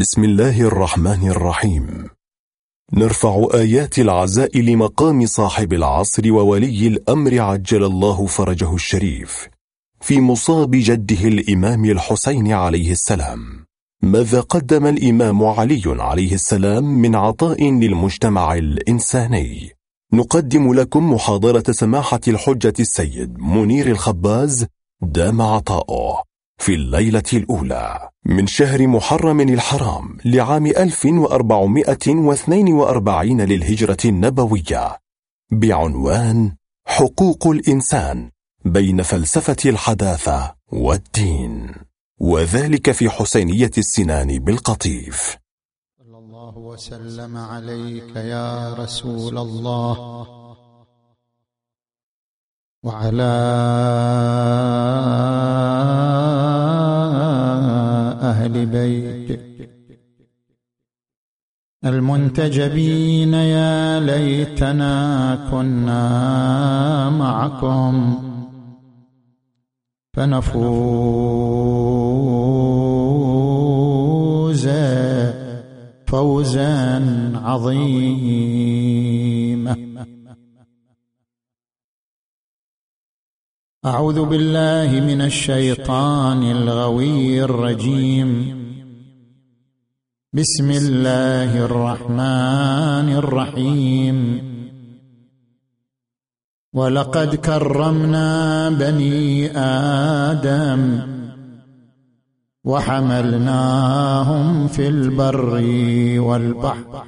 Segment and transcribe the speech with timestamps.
[0.00, 2.08] بسم الله الرحمن الرحيم.
[2.92, 9.48] نرفع آيات العزاء لمقام صاحب العصر وولي الأمر عجل الله فرجه الشريف
[10.00, 13.40] في مصاب جده الإمام الحسين عليه السلام.
[14.02, 19.70] ماذا قدم الإمام علي عليه السلام من عطاء للمجتمع الإنساني؟
[20.12, 24.66] نقدم لكم محاضرة سماحة الحجة السيد منير الخباز
[25.02, 26.29] دام عطاؤه.
[26.60, 34.96] في الليلة الأولى من شهر محرم الحرام لعام 1442 للهجرة النبوية
[35.52, 38.30] بعنوان حقوق الإنسان
[38.64, 41.74] بين فلسفة الحداثة والدين
[42.20, 45.36] وذلك في حسينية السنان بالقطيف.
[45.98, 50.26] صلى الله وسلم عليك يا رسول الله
[52.82, 53.30] وعلى
[58.50, 59.70] أهل بيتك
[61.84, 68.18] المنتجبين يا ليتنا كنا معكم.
[70.14, 70.60] فنفوز
[76.06, 77.02] فوزا
[77.44, 78.50] عظيما.
[83.86, 88.60] أعوذ بالله من الشيطان الغوي الرجيم.
[90.32, 94.40] بسم الله الرحمن الرحيم.
[96.72, 101.00] ولقد كرمنا بني آدم
[102.64, 105.62] وحملناهم في البر
[106.20, 107.04] والبحر.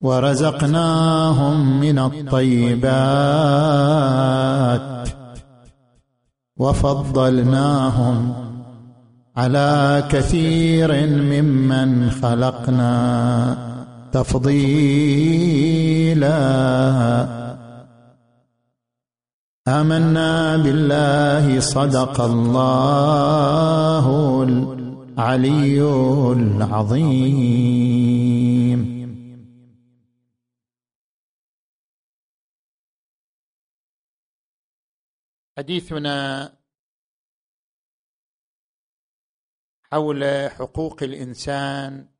[0.00, 2.88] ورزقناهم من الطيبات
[6.56, 8.34] وفضلناهم
[9.36, 13.56] على كثير ممن خلقنا
[14.12, 14.68] تفضيلا.
[19.68, 24.06] آمنا بالله صدق الله
[24.48, 25.82] العلي
[26.32, 27.38] العظيم.
[35.58, 36.48] حديثنا
[39.92, 42.14] حول حقوق الإنسان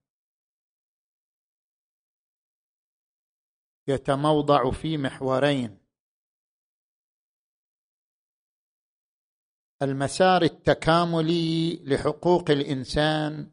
[3.88, 5.78] يتموضع في محورين.
[9.82, 13.50] المسار التكاملي لحقوق الإنسان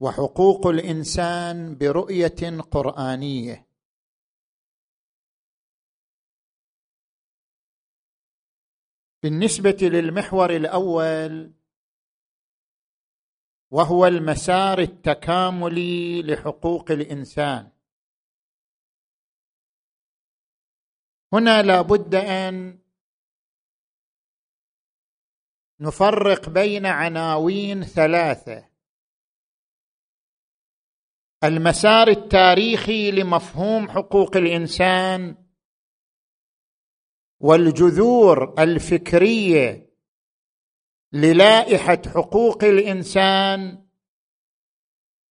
[0.00, 3.71] وحقوق الإنسان برؤية قرآنية.
[9.22, 11.52] بالنسبة للمحور الأول
[13.70, 17.72] وهو المسار التكاملي لحقوق الإنسان.
[21.32, 22.78] هنا لا بد أن
[25.80, 28.68] نفرق بين عناوين ثلاثة.
[31.44, 35.41] المسار التاريخي لمفهوم حقوق الإنسان
[37.42, 39.92] والجذور الفكرية
[41.12, 43.86] للائحة حقوق الإنسان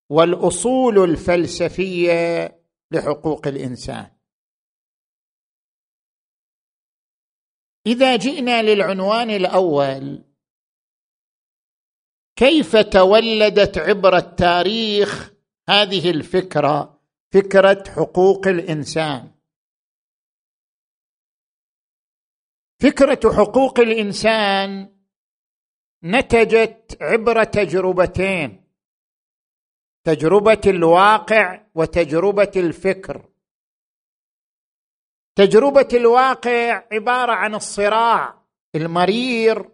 [0.09, 2.61] والأصول الفلسفية
[2.91, 4.11] لحقوق الإنسان.
[7.87, 10.23] إذا جئنا للعنوان الأول
[12.35, 15.33] كيف تولدت عبر التاريخ
[15.69, 17.01] هذه الفكرة
[17.33, 19.40] فكرة حقوق الإنسان؟
[22.81, 24.95] فكرة حقوق الإنسان
[26.03, 28.63] نتجت عبر تجربتين
[30.03, 33.29] تجربة الواقع وتجربة الفكر.
[35.35, 38.41] تجربة الواقع عبارة عن الصراع
[38.75, 39.69] المرير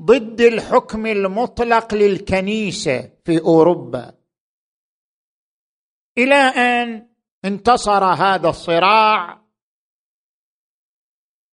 [0.00, 4.14] ضد الحكم المطلق للكنيسة في أوروبا.
[6.18, 7.08] إلى أن
[7.44, 9.41] انتصر هذا الصراع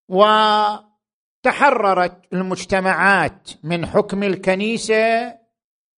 [0.09, 1.53] وتحررت
[2.33, 5.37] المجتمعات من حكم الكنيسة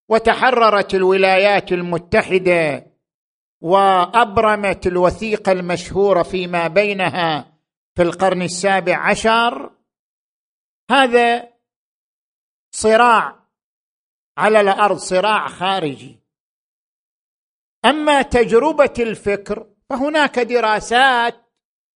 [0.10, 2.92] وتحررت الولايات المتحدة
[3.62, 7.58] وأبرمت الوثيقة المشهورة فيما بينها
[7.96, 9.72] في القرن السابع عشر.
[10.92, 11.54] هذا
[12.72, 13.48] صراع
[14.38, 16.20] على الأرض صراع خارجي.
[17.86, 21.36] أما تجربة الفكر فهناك دراسات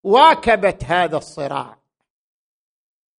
[0.05, 1.84] واكبت هذا الصراع.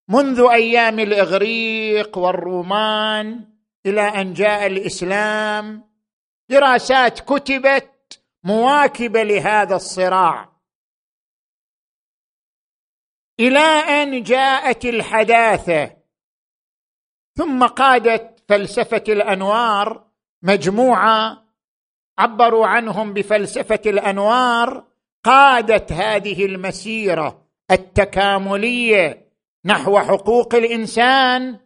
[0.07, 3.49] منذ أيام الإغريق والرومان
[3.85, 5.89] إلى أن جاء الإسلام
[6.49, 10.55] دراسات كتبت مواكبه لهذا الصراع.
[13.39, 13.59] إلى
[14.03, 15.97] أن جاءت الحداثة
[17.35, 20.07] ثم قادت فلسفة الأنوار
[20.41, 21.45] مجموعة
[22.17, 24.87] عبروا عنهم بفلسفة الأنوار
[25.23, 29.24] قادت هذه المسيرة التكاملية
[29.65, 31.59] نحو حقوق الإنسان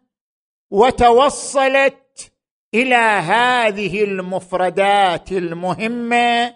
[0.72, 2.34] وتوصلت
[2.74, 6.56] إلى هذه المفردات المهمة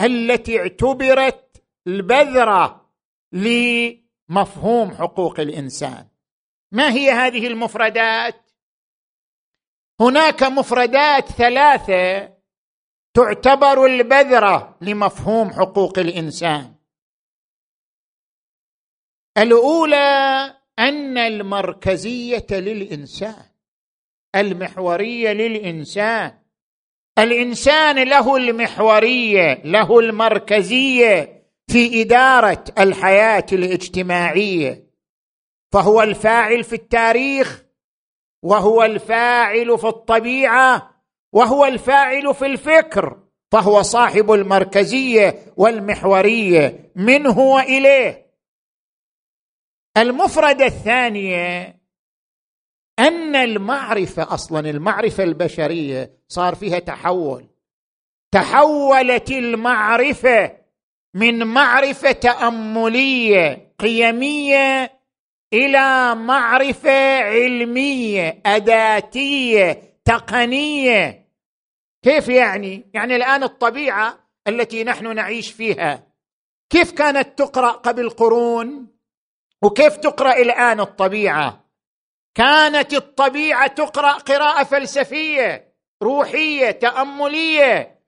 [0.00, 2.90] التي اعتبرت البذرة
[3.32, 6.08] لمفهوم حقوق الإنسان.
[6.72, 8.50] ما هي هذه المفردات؟
[10.00, 12.34] هناك مفردات ثلاثة
[13.14, 16.74] تعتبر البذرة لمفهوم حقوق الإنسان.
[19.38, 23.44] الأولى أن المركزية للإنسان
[24.34, 26.32] المحورية للإنسان.
[27.18, 34.84] الإنسان له المحورية له المركزية في إدارة الحياة الاجتماعية.
[35.72, 37.64] فهو الفاعل في التاريخ
[38.42, 40.90] وهو الفاعل في الطبيعة
[41.32, 43.18] وهو الفاعل في الفكر.
[43.52, 48.23] فهو صاحب المركزية والمحورية منه واليه
[49.96, 51.78] المفرده الثانية
[52.98, 57.46] أن المعرفة أصلا المعرفة البشرية صار فيها تحول.
[58.32, 60.56] تحولت المعرفة
[61.14, 65.00] من معرفة تأملية قيمية
[65.52, 71.28] إلى معرفة علمية أداتية تقنية.
[72.02, 74.18] كيف يعني؟ يعني الآن الطبيعة
[74.48, 76.06] التي نحن نعيش فيها
[76.70, 78.93] كيف كانت تقرأ قبل قرون؟
[79.62, 81.64] وكيف تقرأ الآن الطبيعة؟
[82.34, 88.00] كانت الطبيعة تقرأ قراءة فلسفية روحية تأملية.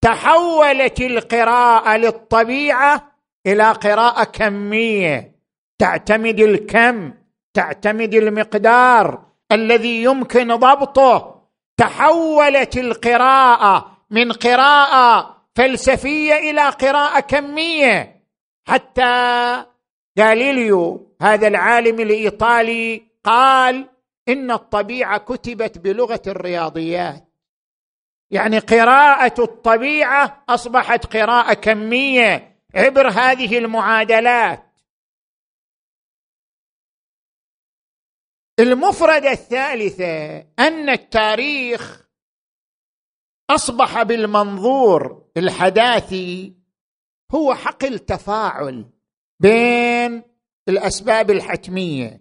[0.00, 3.12] تحولت القراءة للطبيعة
[3.46, 5.36] إلى قراءة كمية.
[5.78, 7.12] تعتمد الكم
[7.54, 11.42] تعتمد المقدار الذي يمكن ضبطه.
[11.76, 18.22] تحولت القراءة من قراءة فلسفية إلى قراءة كمية.
[18.68, 19.64] حتى
[20.18, 23.88] غاليليو هذا العالم الإيطالي قال
[24.28, 27.28] إن الطبيعة كتبت بلغة الرياضيات.
[28.30, 34.66] يعني قراءة الطبيعة أصبحت قراءة كمية عبر هذه المعادلات.
[38.60, 42.06] المفرده الثالثه أن التاريخ
[43.50, 46.56] أصبح بالمنظور الحداثي
[47.34, 48.90] هو حقل تفاعل
[49.40, 50.22] بين
[50.68, 52.20] الأسباب الحتمية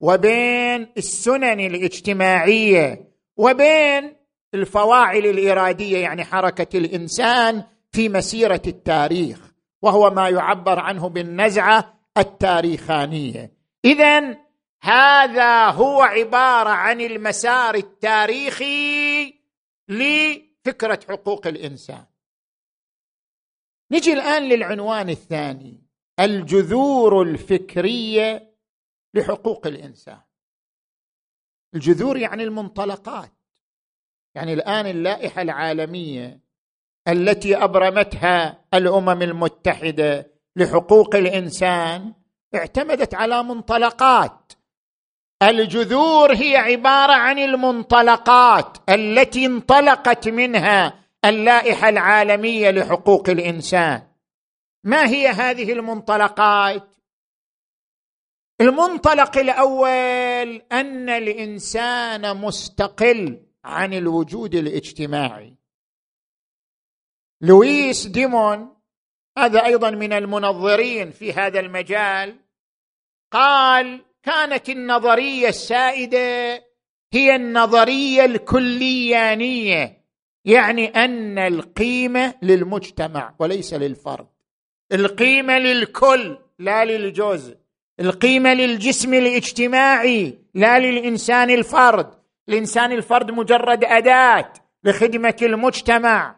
[0.00, 4.16] وبين السنن الاجتماعية وبين
[4.54, 9.52] الفواعل الإرادية يعني حركة الإنسان في مسيرة التاريخ
[9.82, 13.52] وهو ما يعبر عنه بالنزعة التاريخانية.
[13.84, 14.38] اذا
[14.82, 19.34] هذا هو عبارة عن المسار التاريخي
[19.88, 22.04] لفكرة حقوق الإنسان.
[23.92, 25.83] نجي الآن للعنوان الثاني.
[26.20, 28.54] الجذور الفكرية
[29.14, 30.20] لحقوق الإنسان.
[31.74, 33.32] الجذور يعني المنطلقات
[34.34, 36.40] يعني الآن اللائحة العالمية
[37.08, 42.14] التي أبرمتها الأمم المتحدة لحقوق الإنسان
[42.54, 44.52] اعتمدت على منطلقات.
[45.42, 54.13] الجذور هي عبارة عن المنطلقات التي انطلقت منها اللائحة العالمية لحقوق الإنسان.
[54.84, 56.96] ما هي هذه المنطلقات؟
[58.60, 65.56] المنطلق الأول أن الإنسان مستقل عن الوجود الاجتماعي.
[67.40, 68.76] لويس ديمون
[69.38, 72.36] هذا أيضا من المنظرين في هذا المجال
[73.32, 76.64] قال كانت النظرية السائدة
[77.12, 80.04] هي النظرية الكليانية
[80.44, 84.33] يعني أن القيمة للمجتمع وليس للفرد.
[84.92, 87.56] القيمة للكل لا للجزء
[88.00, 92.14] القيمة للجسم الاجتماعي لا للإنسان الفرد.
[92.48, 94.52] الإنسان الفرد مجرد أداة
[94.84, 96.36] لخدمة المجتمع.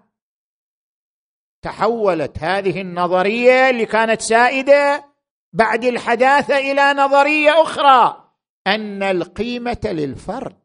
[1.63, 5.05] تحولت هذه النظرية اللي كانت سائدة
[5.53, 8.31] بعد الحداثة إلى نظرية أخرى.
[8.67, 10.57] أن القيمة للفرد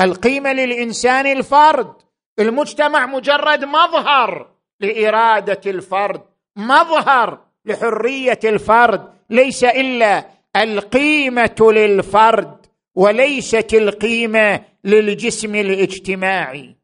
[0.00, 1.94] القيمة للإنسان الفرد.
[2.38, 4.50] المجتمع مجرد مظهر
[4.80, 6.35] لإرادة الفرد.
[6.56, 16.76] مظهر لحرية الفرد ليس إلا القيمة للفرد وليست القيمة للجسم الاجتماعي.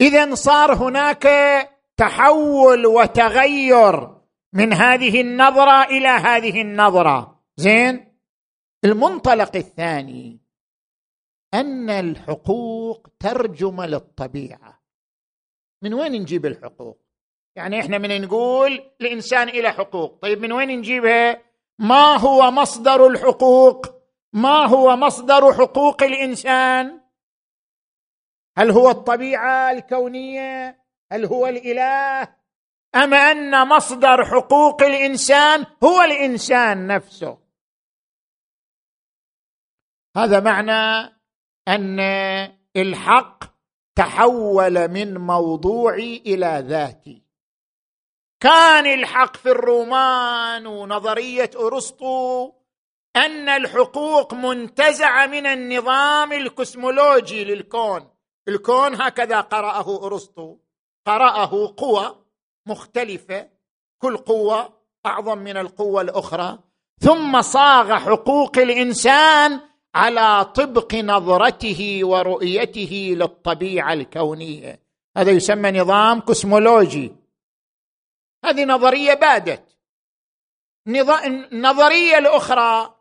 [0.00, 1.28] اذا صار هناك
[1.96, 4.20] تحول وتغير
[4.52, 7.40] من هذه النظرة إلى هذه النظرة.
[7.56, 8.18] زين؟
[8.84, 10.40] المنطلق الثاني
[11.54, 14.69] أن الحقوق ترجمه للطبيعة.
[15.82, 17.00] من وين نجيب الحقوق؟
[17.56, 20.18] يعني إحنا من نقول الإنسان إلى حقوق.
[20.22, 21.42] طيب من وين نجيبها؟
[21.78, 23.86] ما هو مصدر الحقوق؟
[24.32, 27.00] ما هو مصدر حقوق الإنسان؟
[28.58, 32.22] هل هو الطبيعة الكونية؟ هل هو الإله؟
[32.94, 37.38] أم أن مصدر حقوق الإنسان هو الإنسان نفسه؟
[40.16, 41.14] هذا معنى
[41.68, 42.00] أن
[42.76, 43.44] الحق
[43.96, 47.22] تحول من موضوعي إلى ذاتي.
[48.40, 52.52] كان الحق في الرومان ونظرية أرسطو
[53.16, 58.10] أن الحقوق منتزعة من النظام الكسمولوجي للكون.
[58.48, 60.56] الكون هكذا قرأه أرسطو.
[61.06, 62.24] قرأه قوى
[62.66, 63.48] مختلفة.
[64.02, 64.72] كل قوة
[65.06, 66.58] أعظم من القوة الأخرى.
[67.00, 69.60] ثم صاغ حقوق الإنسان
[69.94, 74.80] على طبق نظرته ورؤيته للطبيعة الكونية.
[75.16, 77.12] هذا يسمى نظام كسمولوجي
[78.44, 79.76] هذه نظرية بادت.
[81.26, 82.94] النظرية الأخرى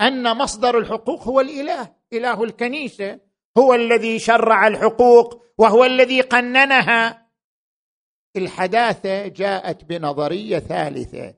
[0.00, 3.20] أن مصدر الحقوق هو الإله إله الكنيسة.
[3.58, 7.28] هو الذي شرع الحقوق وهو الذي قننها.
[8.36, 11.34] الحداثة جاءت بنظرية ثالثة.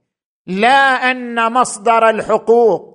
[0.46, 2.93] لا أن مصدر الحقوق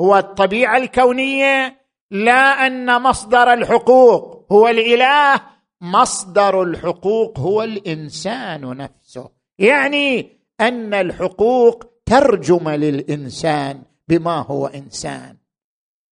[0.00, 5.40] هو الطبيعة الكونية لا أن مصدر الحقوق هو الإله
[5.80, 9.30] مصدر الحقوق هو الإنسان نفسه.
[9.58, 15.36] يعني أن الحقوق ترجمه للإنسان بما هو إنسان.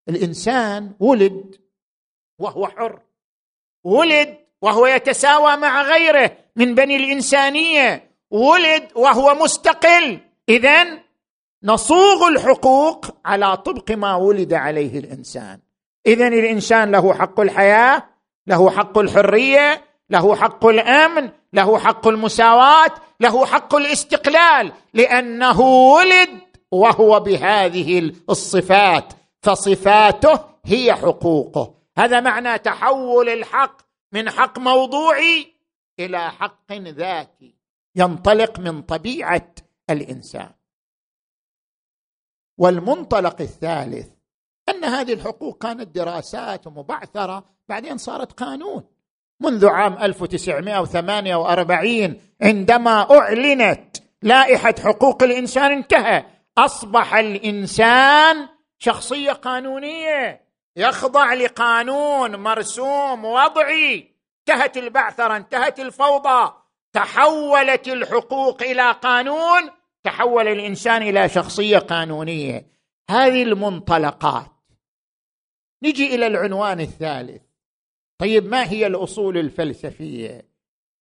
[0.08, 1.56] الإنسان ولد
[2.38, 3.00] وهو حر
[3.84, 10.20] ولد وهو يتساوى مع غيره من بني الإنسانية ولد وهو مستقل.
[10.48, 11.03] اذا
[11.64, 15.58] نصوغ الحقوق على طبق ما ولد عليه الإنسان.
[16.06, 18.02] اذا الإنسان له حق الحياة
[18.46, 22.90] له حق الحرية له حق الأمن له حق المساواة
[23.20, 26.30] له حق الاستقلال لأنه ولد
[26.70, 31.74] وهو بهذه الصفات فصفاته هي حقوقه.
[31.98, 35.46] هذا معنى تحول الحق من حق موضوعي
[36.00, 37.54] إلى حق ذاتي
[37.96, 39.54] ينطلق من طبيعة
[39.90, 40.50] الإنسان.
[42.58, 44.08] والمنطلق الثالث
[44.68, 48.84] أن هذه الحقوق كانت دراسات ومبعثرة بعدين صارت قانون.
[49.40, 56.24] منذ عام 1948 عندما أعلنت لائحة حقوق الإنسان انتهى.
[56.58, 60.44] أصبح الإنسان شخصية قانونية
[60.76, 64.14] يخضع لقانون مرسوم وضعي.
[64.48, 66.52] انتهت البعثرة انتهت الفوضى
[66.92, 69.70] تحولت الحقوق إلى قانون.
[70.04, 72.66] تحول الإنسان إلى شخصية قانونية.
[73.10, 74.50] هذه المنطلقات.
[75.84, 77.42] نجي إلى العنوان الثالث.
[78.18, 80.48] طيب ما هي الأصول الفلسفية؟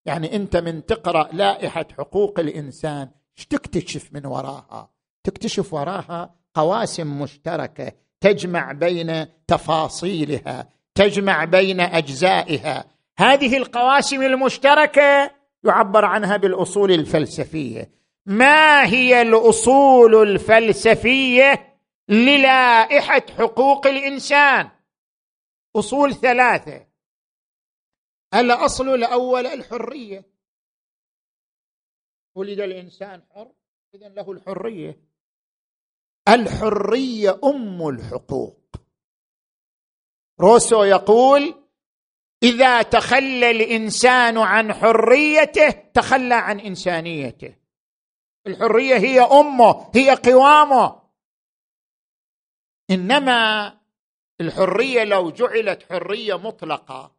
[0.05, 4.89] يعني أنت من تقرأ لائحة حقوق الإنسان إيش تكتشف من وراها؟
[5.23, 7.91] تكتشف وراها قواسم مشتركة
[8.21, 12.85] تجمع بين تفاصيلها تجمع بين أجزائها.
[13.17, 15.31] هذه القواسم المشتركة
[15.63, 18.02] يعبر عنها بالأصول الفلسفية.
[18.25, 24.71] ما هي الأصول الفلسفية للائحة حقوق الإنسان؟
[25.75, 26.87] أصول ثلاثة.
[28.33, 30.25] الأصل الأول الحرية.
[32.35, 33.51] ولد الإنسان حر
[33.95, 34.99] اذا له الحرية.
[36.27, 38.75] الحرية أم الحقوق.
[40.41, 41.63] روسو يقول
[42.43, 47.62] إذا تخلى الإنسان عن حريته تخلى عن إنسانيته.
[48.47, 50.95] الحرية هي أمه هي قوامه.
[52.91, 53.73] إنما
[54.41, 57.11] الحرية لو جعلت حرية مطلقة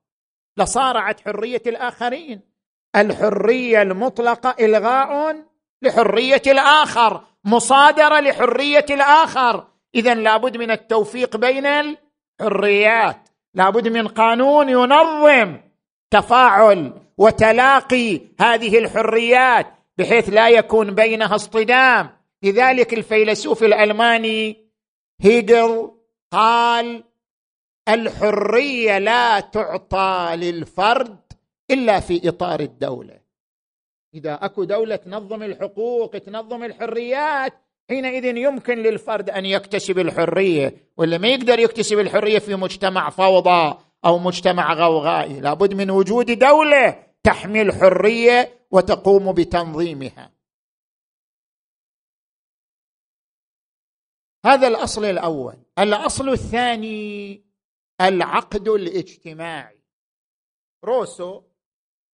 [0.57, 2.41] لصارعت حرية الآخرين.
[2.97, 5.45] الحرية المطلقة إلغاء
[5.83, 9.67] لحرية الآخر مصادرة لحرية الآخر.
[9.95, 11.67] اذا لابد من التوفيق بين
[12.41, 13.29] الحريات.
[13.55, 15.61] لابد من قانون ينظم
[16.11, 19.75] تفاعل وتلاقي هذه الحريات.
[19.99, 22.11] بحيث لا يكون بينها اصطدام.
[22.43, 24.57] لذلك الفيلسوف الألماني
[25.21, 25.91] هيجل
[26.33, 27.05] قال
[27.89, 31.19] الحرية لا تعطى للفرد
[31.71, 33.21] إلا في إطار الدولة.
[34.15, 37.53] إذا أكو دولة تنظم الحقوق تنظم الحريات
[37.89, 44.19] حينئذ يمكن للفرد أن يكتسب الحرية ولا ما يقدر يكتسب الحرية في مجتمع فوضى أو
[44.19, 45.41] مجتمع غوغائي.
[45.41, 50.33] لابد من وجود دولة تحمي الحريه وتقوم بتنظيمها.
[54.47, 55.57] هذا الأصل الأول.
[55.79, 57.45] الأصل الثاني
[58.01, 59.81] العقد الاجتماعي.
[60.85, 61.43] روسو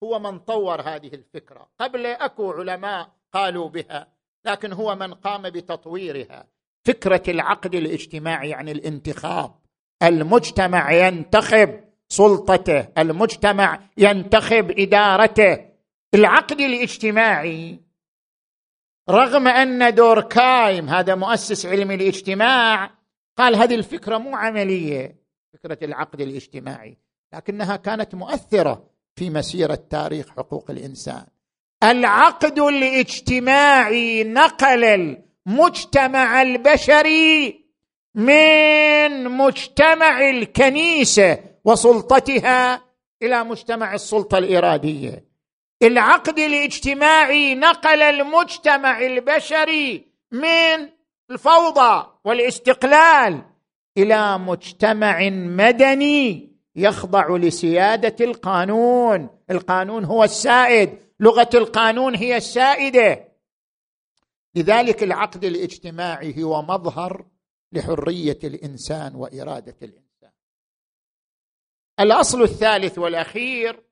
[0.03, 1.71] هو من طور هذه الفكرة.
[1.81, 4.13] قبل أكو علماء قالوا بها
[4.45, 6.49] لكن هو من قام بتطويرها.
[6.87, 9.61] فكرة العقد الاجتماعي يعني الانتخاب.
[10.03, 11.90] المجتمع ينتخب.
[12.13, 15.71] سلطته المجتمع ينتخب إدارته.
[16.15, 17.81] العقد الاجتماعي
[19.11, 22.91] رغم أن دوركايم هذا مؤسس علم الاجتماع
[23.39, 25.17] قال هذه الفكرة مو عملية
[25.53, 26.99] فكرة العقد الاجتماعي
[27.35, 31.27] لكنها كانت مؤثرة في مسيرة تاريخ حقوق الإنسان.
[31.83, 37.65] العقد الاجتماعي نقل المجتمع البشري
[38.15, 42.83] من مجتمع الكنيسة وسلطتها
[43.23, 45.31] إلى مجتمع السلطة الاراديه
[45.83, 50.89] العقد الاجتماعي نقل المجتمع البشري من
[51.31, 53.43] الفوضى والاستقلال
[53.99, 59.29] إلى مجتمع مدني يخضع لسيادة القانون.
[59.51, 60.99] القانون هو السائد.
[61.21, 63.29] لغة القانون هي السائدة.
[64.55, 67.27] لذلك العقد الاجتماعي هو مظهر
[67.73, 70.10] لحرية الإنسان وإرادة الإنسان.
[72.01, 73.83] الأصل الثالث والأخير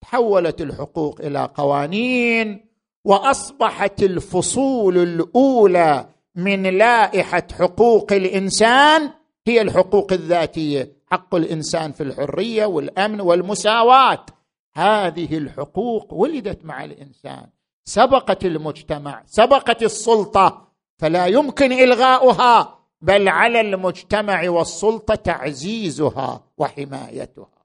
[0.00, 2.67] تحولت الحقوق إلى قوانين
[3.08, 9.10] وأصبحت الفصول الأولى من لائحة حقوق الإنسان
[9.46, 14.26] هي الحقوق الذاتية حق الإنسان في الحرية والأمن والمساواة.
[14.74, 17.46] هذه الحقوق ولدت مع الإنسان
[17.84, 20.68] سبقت المجتمع سبقت السلطة
[20.98, 27.64] فلا يمكن إلغاؤها بل على المجتمع والسلطة تعزيزها وحمايتها.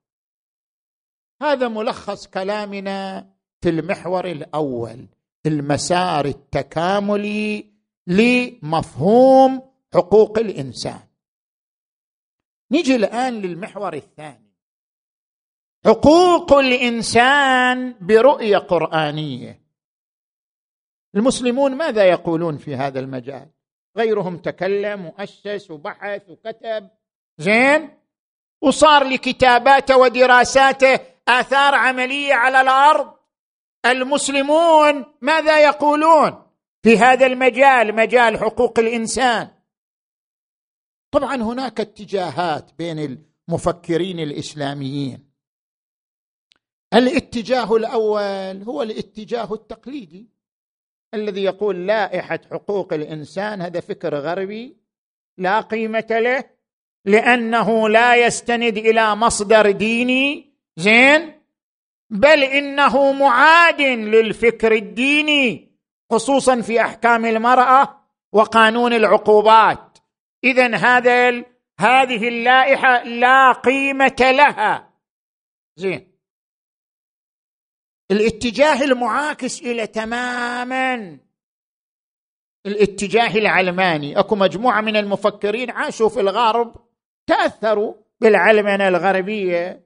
[1.41, 3.29] هذا ملخص كلامنا
[3.62, 5.08] في المحور الأول.
[5.45, 7.73] المسار التكاملي
[8.08, 9.62] لمفهوم
[9.93, 10.99] حقوق الإنسان.
[12.71, 14.53] نجي الآن للمحور الثاني.
[15.86, 19.63] حقوق الإنسان برؤية قرآنية.
[21.15, 23.49] المسلمون ماذا يقولون في هذا المجال؟
[23.97, 26.89] غيرهم تكلم وأسس وبحث وكتب.
[27.38, 27.89] زين؟
[28.62, 33.22] وصار لكتاباته ودراساته آثار عملية على الأرض.
[33.86, 36.43] المسلمون ماذا يقولون
[36.84, 39.48] في هذا المجال مجال حقوق الإنسان؟
[41.12, 43.00] طبعا هناك اتجاهات بين
[43.50, 45.34] المفكرين الإسلاميين.
[46.93, 50.30] الاتجاه الأول هو الاتجاه التقليدي
[51.13, 54.78] الذي يقول لائحة حقوق الإنسان هذا فكر غربي
[55.38, 56.43] لا قيمة له
[57.06, 61.42] لأنه لا يستند إلى مصدر ديني زين؟
[62.09, 65.73] بل إنه معاد للفكر الديني
[66.11, 69.97] خصوصا في أحكام المرأة وقانون العقوبات.
[70.43, 71.29] اذا هذا
[71.79, 74.93] هذه اللائحة لا قيمة لها.
[75.75, 76.13] زين.
[78.11, 81.19] الاتجاه المعاكس إلى تماما.
[82.65, 84.19] الاتجاه العلماني.
[84.19, 86.87] أكو مجموعة من المفكرين عاشوا في الغرب
[87.27, 89.83] تأثروا بالعلمنة الغربية.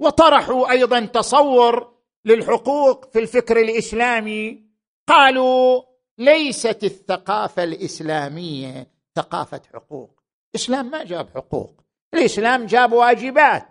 [0.00, 1.92] وطرحوا أيضا تصور
[2.24, 4.66] للحقوق في الفكر الإسلامي.
[5.08, 5.82] قالوا
[6.18, 10.10] ليست الثقافة الإسلامية ثقافة حقوق.
[10.54, 11.80] الإسلام ما جاب حقوق.
[12.14, 13.68] الإسلام جاب واجبات.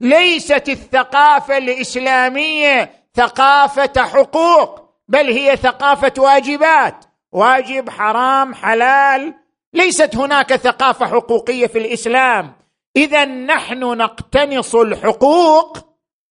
[0.00, 7.04] ليست الثقافة الإسلامية ثقافة حقوق بل هي ثقافة واجبات.
[7.32, 9.34] واجب حرام حلال.
[9.74, 12.52] ليست هناك ثقافة حقوقية في الإسلام.
[12.96, 15.78] إذا نحن نقتنص الحقوق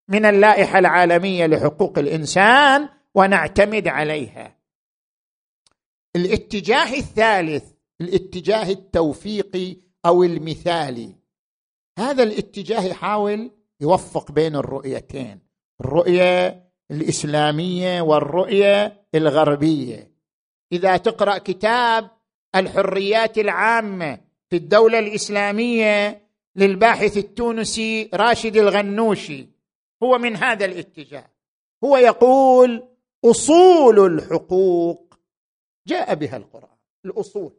[0.08, 4.58] من اللائحة العالمية لحقوق الإنسان ونعتمد عليها.
[6.16, 7.64] الاتجاه الثالث
[8.02, 11.16] الاتجاه التوفيقي أو المثالي.
[12.00, 15.40] هذا الاتجاه يحاول يوفق بين الرؤيتين
[15.82, 20.12] الرؤية الإسلامية والرؤية الغربية.
[20.72, 22.10] إذا تقرأ كتاب
[22.56, 24.20] الحريات العامة
[24.50, 26.22] في الدولة الإسلامية
[26.56, 29.50] للباحث التونسي راشد الغنوشي.
[30.04, 31.32] هو من هذا الاتجاه.
[31.84, 32.88] هو يقول
[33.26, 35.14] أصول الحقوق.
[35.88, 37.54] جاء بها القرآن الأصول.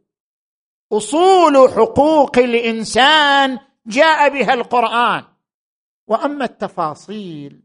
[0.92, 5.24] أصول حقوق الإنسان جاء بها القرآن.
[6.06, 7.62] وأما التفاصيل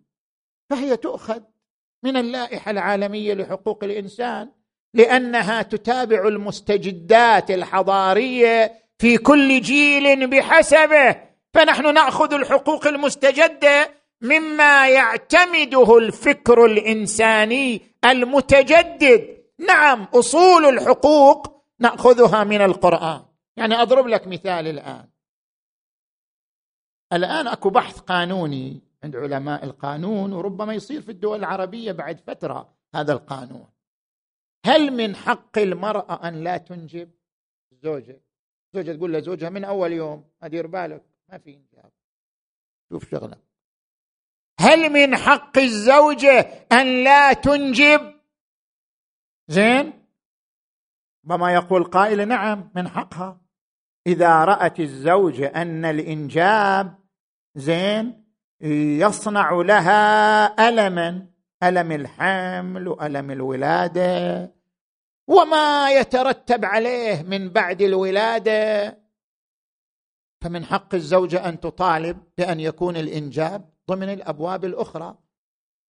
[0.69, 1.41] فهي تؤخذ
[2.03, 4.51] من اللائحة العالمية لحقوق الإنسان
[4.93, 11.15] لأنها تتابع المستجدات الحضارية في كل جيل بحسبه
[11.53, 13.89] فنحن نأخذ الحقوق المستجدة
[14.21, 19.43] مما يعتمده الفكر الإنساني المتجدد.
[19.59, 23.25] نعم أصول الحقوق نأخذها من القرآن.
[23.57, 25.07] يعني أضرب لك مثال الآن.
[27.13, 33.13] الآن أكو بحث قانوني عند علماء القانون وربما يصير في الدول العربية بعد فترة هذا
[33.13, 33.67] القانون.
[34.65, 37.09] هل من حق المرأة أن لا تنجب
[37.71, 38.21] الزوجه
[38.77, 41.91] زوجة تقول لزوجها من أول يوم ادير بالك ما في إنجاب.
[42.89, 43.39] شوف شغلك
[44.59, 46.39] هل من حق الزوجه
[46.71, 48.13] أن لا تنجب؟
[49.47, 49.93] زين؟
[51.23, 53.41] بما يقول قائل نعم من حقها.
[54.07, 56.99] إذا رأت الزوجه أن الإنجاب
[57.55, 58.25] زين
[59.01, 61.27] يصنع لها الما
[61.63, 64.56] ألم الحمل والم الولادة.
[65.27, 68.97] وما يترتب عليه من بعد الولادة.
[70.41, 75.15] فمن حق الزوجه أن تطالب بأن يكون الإنجاب ضمن الأبواب الأخرى.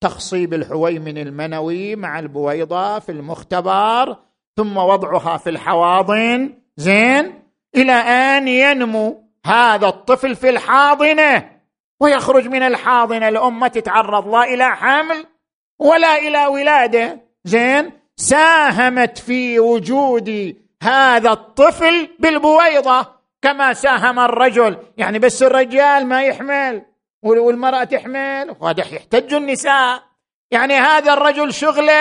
[0.01, 4.17] تخصيب الحويمن المنوي مع البويضة في المختبر
[4.57, 6.61] ثم وضعها في الحواضن.
[6.77, 7.43] زين؟
[7.75, 11.59] إلى أن ينمو هذا الطفل في الحاضنة
[11.99, 13.27] ويخرج من الحاضنة.
[13.27, 15.25] الام تتعرض لا إلى حمل
[15.79, 17.21] ولا إلى ولادة.
[17.45, 23.07] زين؟ ساهمت في وجود هذا الطفل بالبويضة
[23.41, 24.77] كما ساهم الرجل.
[24.97, 26.81] يعني بس الرجال ما يحمل
[27.23, 30.03] والمرأة تحمل وهذا يحتج النساء.
[30.51, 31.93] يعني هذا الرجل شغلة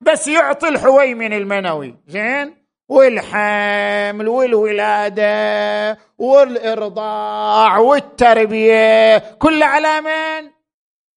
[0.00, 1.94] بس يعطي الحويمن المنوي.
[2.06, 2.54] زين؟
[2.88, 10.50] والحمل والولادة والإرضاع والتربية كل على من؟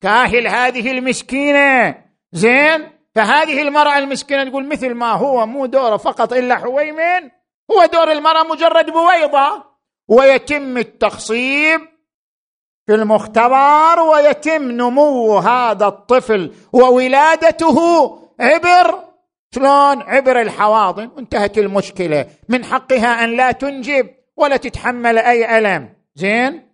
[0.01, 1.95] كاهل هذه المسكينة.
[2.31, 7.29] زين؟ فهذه المرأة المسكينة تقول مثل ما هو مو دوره فقط إلا حويمن
[7.71, 9.63] هو دور المرأة مجرد بويضة
[10.07, 11.81] ويتم التخصيب
[12.87, 17.77] في المختبر ويتم نمو هذا الطفل وولادته.
[18.39, 19.03] عبر
[19.55, 21.09] شلون؟ عبر الحواضن.
[21.15, 22.25] وانتهت المشكلة.
[22.49, 25.93] من حقها أن لا تنجب ولا تتحمل أي ألم.
[26.15, 26.67] زين؟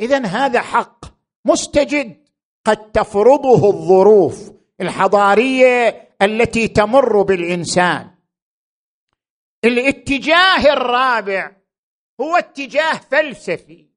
[0.00, 1.04] اذا هذا حق
[1.44, 2.16] مستجد
[2.64, 4.50] قد تفرضه الظروف.
[4.80, 8.14] الحضارية التي تمر بالإنسان.
[9.64, 11.56] الاتجاه الرابع
[12.20, 13.88] هو اتجاه فلسفي.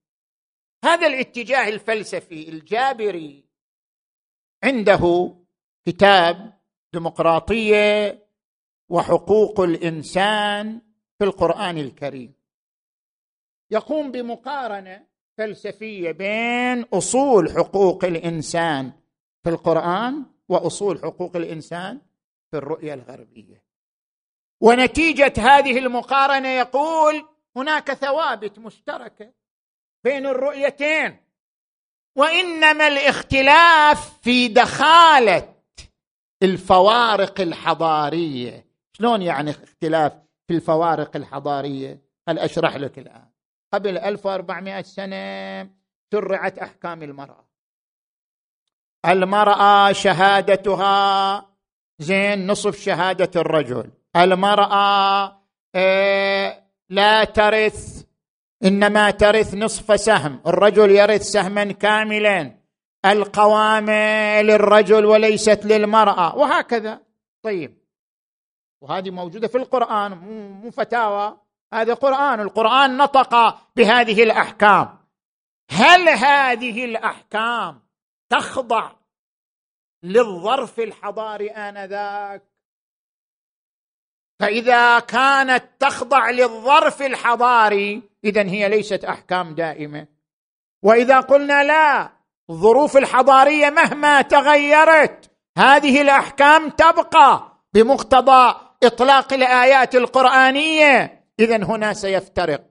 [0.84, 3.46] هذا الاتجاه الفلسفي الجابري
[4.64, 5.36] عنده
[5.86, 6.60] كتاب
[6.94, 8.28] ديمقراطية
[8.90, 10.82] وحقوق الإنسان
[11.20, 12.34] في القرآن الكريم.
[13.72, 18.92] يقوم بمقارنة فلسفية بين أصول حقوق الإنسان
[19.44, 22.02] في القرآن وأصول حقوق الإنسان
[22.52, 23.64] في الرؤية الغربية.
[24.62, 29.34] ونتيجة هذه المقارنة يقول هناك ثوابت مشتركة
[30.04, 31.18] بين الرؤيتين
[32.16, 35.56] وإنما الاختلاف في دخالة
[36.44, 38.66] الفوارق الحضارية.
[38.94, 40.14] شلون يعني اختلاف
[40.48, 43.30] في الفوارق الحضارية؟ هل أشرح لك الآن.
[43.74, 45.70] قبل 1400 سنة
[46.14, 47.51] شرعت أحكام المرأة.
[49.06, 51.46] المرأة شهادتها
[52.00, 53.92] زين نصف شهادة الرجل.
[54.16, 55.42] المرأة
[55.76, 58.04] إيه لا ترث
[58.64, 60.42] إنما ترث نصف سهم.
[60.48, 62.62] الرجل يرث سهما كاملا.
[63.06, 66.36] القوامه للرجل وليست للمرأة.
[66.36, 67.00] وهكذا.
[67.44, 67.78] طيب.
[68.82, 70.12] وهذه موجودة في القرآن
[70.64, 71.38] مو فتاوى.
[71.74, 72.40] هذا قرآن.
[72.40, 74.98] القرآن نطق بهذه الأحكام.
[75.72, 77.82] هل هذه الأحكام
[78.32, 78.92] تخضع
[80.04, 82.44] للظرف الحضاري آنذاك.
[84.40, 90.08] فإذا كانت تخضع للظرف الحضاري اذا هي ليست أحكام دائمة.
[90.84, 92.12] وإذا قلنا لا
[92.50, 101.26] الظروف الحضارية مهما تغيرت هذه الأحكام تبقى بمقتضى إطلاق الآيات القرآنية.
[101.40, 102.64] اذا هنا سيفترق.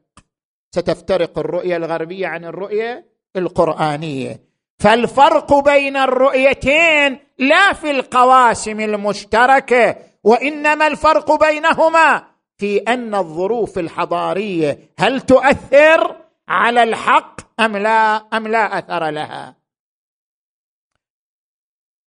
[0.74, 4.49] ستفترق الرؤية الغربية عن الرؤية القرآنية.
[4.80, 15.20] فالفرق بين الرؤيتين لا في القواسم المشتركة وإنما الفرق بينهما في أن الظروف الحضارية هل
[15.20, 16.16] تؤثر
[16.48, 19.56] على الحق أم لا أم لا أثر لها؟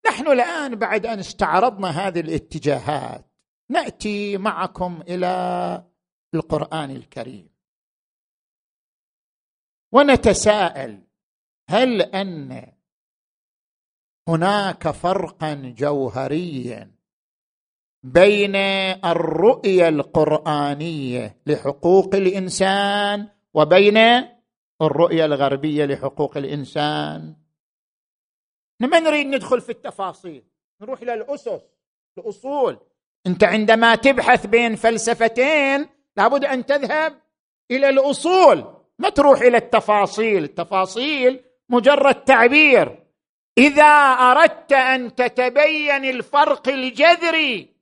[0.07, 3.25] نحن الآن بعد أن استعرضنا هذه الاتجاهات
[3.69, 5.83] نأتي معكم إلى
[6.33, 7.49] القرآن الكريم.
[9.91, 11.12] ونتساءل
[11.69, 12.71] هل أن
[14.27, 16.91] هناك فرقا جوهريا
[18.03, 18.55] بين
[19.05, 23.97] الرؤية القرآنية لحقوق الإنسان وبين
[24.81, 27.35] الرؤية الغربية لحقوق الإنسان؟
[28.79, 30.43] ما نريد ندخل في التفاصيل
[30.81, 31.61] نروح إلى الأسس
[32.17, 32.79] الأصول.
[33.27, 37.21] أنت عندما تبحث بين فلسفتين لابد أن تذهب
[37.71, 40.43] إلى الأصول ما تروح إلى التفاصيل.
[40.43, 41.43] التفاصيل
[41.73, 43.03] مجرد تعبير.
[43.57, 43.83] إذا
[44.19, 47.73] أردت أن تتبين الفرق الجذري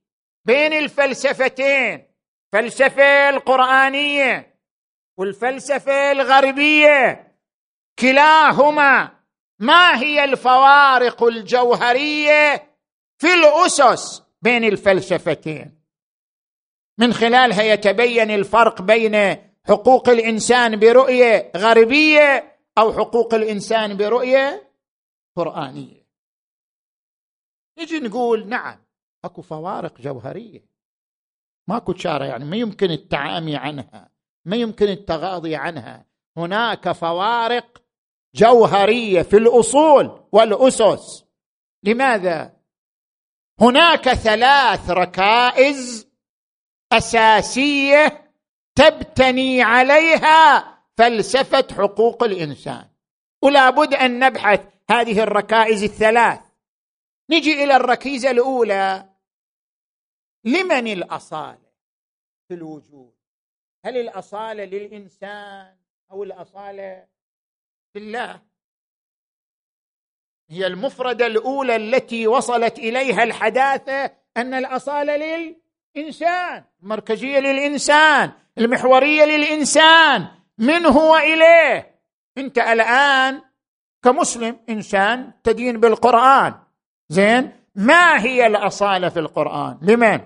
[0.44, 2.12] بين الفلسفتين
[2.54, 4.56] الفلسفه القرآنية
[5.18, 7.32] والفلسفة الغربية
[7.98, 9.10] كلاهما
[9.58, 12.70] ما هي الفوارق الجوهرية
[13.18, 15.82] في الأسس بين الفلسفتين؟
[16.98, 19.36] من خلالها يتبين الفرق بين
[19.68, 24.72] حقوق الإنسان برؤية غربية أو حقوق الإنسان برؤية
[25.36, 26.06] قرآنية.
[27.78, 28.84] نجي نقول نعم
[29.24, 30.64] أكو فوارق جوهرية.
[31.68, 34.10] ماكو شاره يعني ما يمكن التعامي عنها
[34.44, 36.06] ما يمكن التغاضي عنها.
[36.36, 37.82] هناك فوارق
[38.34, 41.24] جوهرية في الأصول والأسس.
[41.84, 42.56] لماذا؟
[43.60, 46.08] هناك ثلاث ركائز
[46.92, 48.32] أساسية
[48.74, 52.88] تبتني عليها فلسفة حقوق الإنسان.
[53.42, 56.40] ولا بد أن نبحث هذه الركائز الثلاث.
[57.30, 59.08] نجي إلى الركيزة الأولى.
[60.44, 61.72] لمن الأصالة
[62.48, 63.14] في الوجود؟
[63.84, 65.76] هل الأصالة للإنسان
[66.10, 67.06] أو الأصالة
[67.94, 68.42] لله
[70.50, 74.04] هي المفردة الأولى التي وصلت إليها الحداثة
[74.36, 80.41] أن الأصالة للإنسان المركزية للإنسان المحورية للإنسان.
[80.58, 82.00] منه وإليه.
[82.38, 83.42] أنت الآن
[84.02, 86.54] كمسلم إنسان تدين بالقرآن.
[87.08, 90.20] زين؟ ما هي الأصالة في القرآن؟ لمن؟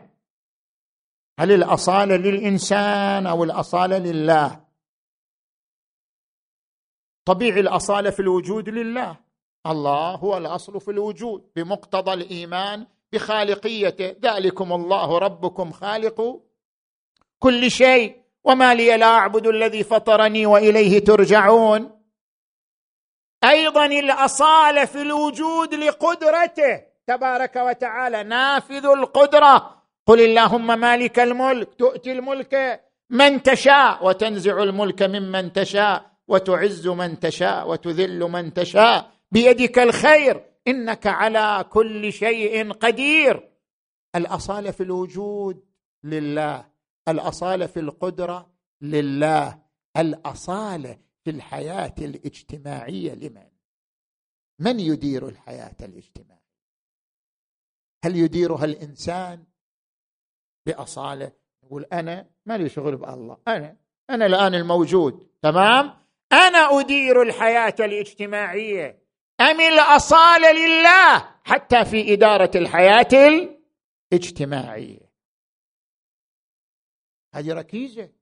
[1.41, 4.61] هل الأصالة للإنسان أو الأصالة لله؟
[7.25, 9.17] طبيعي الأصالة في الوجود لله.
[9.67, 14.17] الله هو الأصل في الوجود بمقتضى الإيمان بخالقيته.
[14.23, 16.41] ذلكم الله ربكم خالق
[17.39, 18.26] كل شيء.
[18.47, 22.03] وما لي لا أعبد الذي فطرني وإليه ترجعون.
[23.45, 26.83] أيضا الاصاله في الوجود لقدرته.
[27.07, 29.83] تبارك وتعالى نافذ القدرة.
[30.07, 32.81] قل اللهم مالك الملك تؤتي الملك
[33.11, 39.11] من تشاء وتنزع الملك ممن تشاء وتعز من تشاء وتذل من تشاء.
[39.33, 43.49] بيدك الخير إنك على كل شيء قدير.
[44.17, 45.65] الاصاله في الوجود
[46.05, 46.76] لله.
[47.09, 49.63] الأصالة في القدرة لله
[49.97, 53.47] الأصالة في الحياة الاجتماعية لمن؟
[54.59, 56.47] من يدير الحياة الاجتماعية؟
[58.05, 59.45] هل يديرها الإنسان
[60.67, 63.77] بأصالة؟ يقول أنا ما لي شغل بالله أنا
[64.11, 69.07] أنا الآن الموجود تمام؟ أنا أدير الحياة الاجتماعية
[69.41, 73.09] أم الأصالة لله؟ حتى في إدارة الحياة
[74.13, 75.06] الاجتماعية.
[77.35, 78.13] هذه ركيزه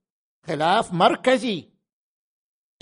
[0.47, 1.71] خلاف مركزي.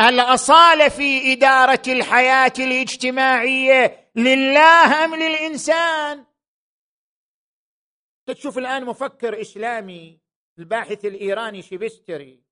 [0.00, 6.26] الأصالة في إدارة الحياة الاجتماعية لله أم للإنسان؟
[8.26, 10.20] تشوف الآن مفكر إسلامي
[10.58, 12.42] الباحث الإيراني شيبستري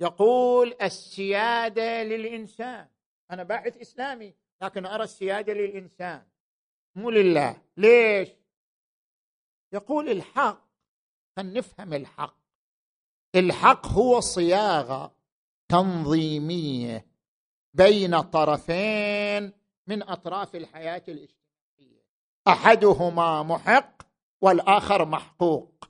[0.00, 2.88] يقول السيادة للإنسان.
[3.30, 6.26] أنا باحث إسلامي لكن أرى السيادة للإنسان.
[6.94, 7.62] مو لله.
[7.76, 8.28] ليش؟
[9.72, 10.68] يقول الحق
[11.36, 12.39] خلينا نفهم الحق.
[13.34, 15.16] الحق هو صياغة
[15.68, 17.06] تنظيمية
[17.74, 19.52] بين طرفين
[19.86, 22.06] من أطراف الحياة الاجتماعية.
[22.48, 24.02] أحدهما محق
[24.42, 25.84] والآخر محقوق.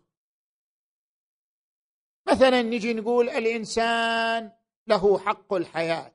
[2.29, 4.53] مثلا نجي نقول الإنسان
[4.87, 6.15] له حق الحياة.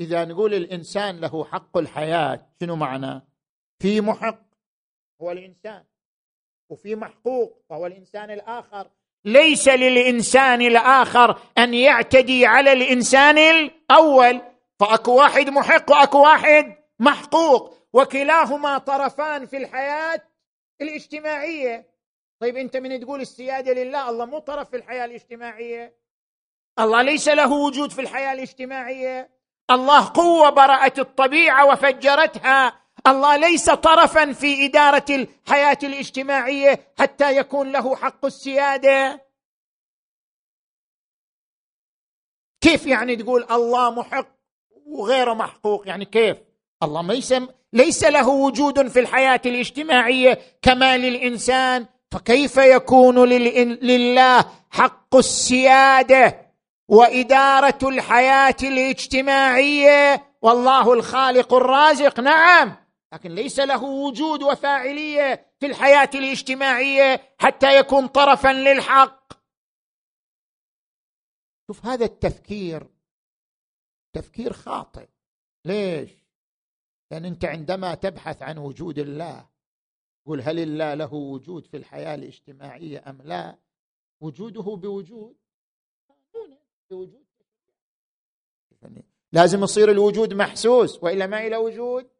[0.00, 3.20] إذا نقول الإنسان له حق الحياة شنو معنى؟
[3.78, 4.44] في محق
[5.20, 5.84] هو الإنسان.
[6.68, 8.90] وفي محقوق وهو الإنسان الآخر.
[9.24, 14.40] ليس للإنسان الآخر أن يعتدي على الإنسان الأول.
[14.80, 17.76] فأكو واحد محق وأكو واحد محقوق.
[17.92, 20.22] وكلاهما طرفان في الحياة
[20.80, 21.90] الاجتماعية.
[22.40, 25.94] طيب أنت من تقول السيادة لله الله مو طرف في الحياة الاجتماعية.
[26.78, 29.30] الله ليس له وجود في الحياة الاجتماعية.
[29.70, 32.79] الله قوة برأت الطبيعة وفجرتها.
[33.06, 39.26] الله ليس طرفا في إدارة الحياة الاجتماعية حتى يكون له حق السيادة.
[42.60, 44.28] كيف يعني تقول الله محق
[44.86, 46.36] وغيره محقوق؟ يعني كيف؟
[46.82, 47.34] الله ليس
[47.72, 51.86] ليس له وجود في الحياة الاجتماعية كما للإنسان.
[52.12, 56.50] فكيف يكون لله حق السيادة
[56.88, 62.20] وإدارة الحياة الاجتماعية؟ والله الخالق الرازق.
[62.20, 62.79] نعم.
[63.12, 69.32] لكن ليس له وجود وفاعلية في الحياة الاجتماعية حتى يكون طرفا للحق.
[71.66, 72.86] شوف هذا التفكير
[74.12, 75.08] تفكير خاطئ.
[75.64, 76.10] ليش؟
[77.10, 79.48] لأن أنت عندما تبحث عن وجود الله
[80.26, 83.58] قل هل الله له وجود في الحياة الاجتماعية أم لا؟
[84.20, 85.36] وجوده بوجود.
[86.90, 87.24] بوجود
[88.82, 92.10] يعني لازم يصير الوجود محسوس وإلا ما إلى وجود.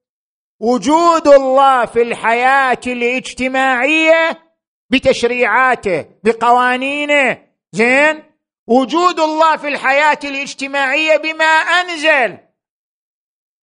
[0.60, 4.42] وجود الله في الحياة الاجتماعية
[4.90, 7.38] بتشريعاته بقوانينه.
[7.72, 8.22] زين؟
[8.66, 12.38] وجود الله في الحياة الاجتماعية بما أنزل.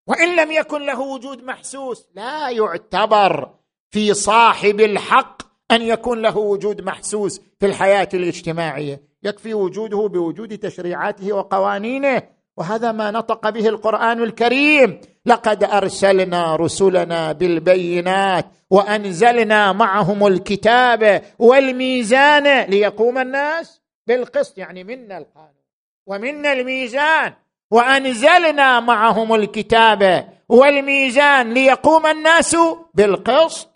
[0.07, 3.49] وإن لم يكن له وجود محسوس لا يعتبر
[3.91, 9.01] في صاحب الحق أن يكون له وجود محسوس في الحياة الاجتماعية.
[9.23, 12.36] يكفي وجوده بوجود تشريعاته وقوانينه.
[12.57, 15.01] وهذا ما نطق به القرآن الكريم.
[15.25, 24.57] لقد أرسلنا رسلنا بالبينات وأنزلنا معهم الكتاب والميزان ليقوم الناس بالقسط.
[24.57, 25.63] يعني منا القانون
[26.07, 27.33] ومنا الميزان.
[27.71, 32.57] وأنزلنا معهم الكتاب والميزان ليقوم الناس
[32.93, 33.69] بالقسط.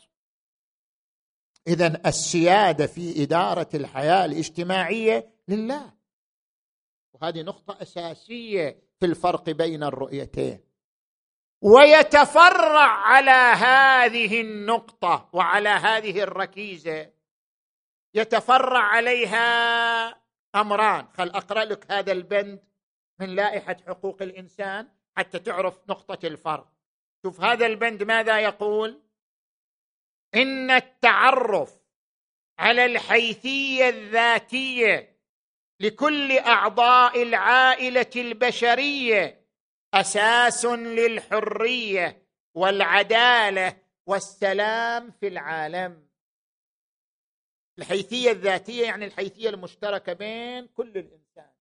[1.68, 6.01] اذا السيادة في إدارة الحياة الاجتماعية لله.
[7.22, 10.60] وهذه نقطة أساسية في الفرق بين الرؤيتين.
[11.62, 17.12] ويتفرع على هذه النقطة وعلى هذه الركيزة.
[18.14, 20.08] يتفرع عليها
[20.56, 21.08] أمران.
[21.14, 22.64] خل أقرأ لك هذا البند
[23.20, 26.72] من لائحة حقوق الإنسان حتى تعرف نقطة الفرق.
[27.26, 29.02] شوف هذا البند ماذا يقول؟
[30.36, 31.82] إن التعرف
[32.60, 35.11] على الحيثية الذاتية
[35.82, 39.46] لكل أعضاء العائلة البشرية
[39.94, 46.08] أساس للحرية والعدالة والسلام في العالم.
[47.80, 51.52] الحيثية الذاتية يعني الحيثية المشتركة بين كل الإنسان.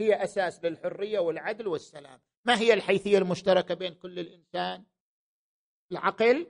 [0.00, 2.20] هي أساس للحرية والعدل والسلام.
[2.44, 4.84] ما هي الحيثية المشتركة بين كل الإنسان؟
[5.92, 6.46] العقل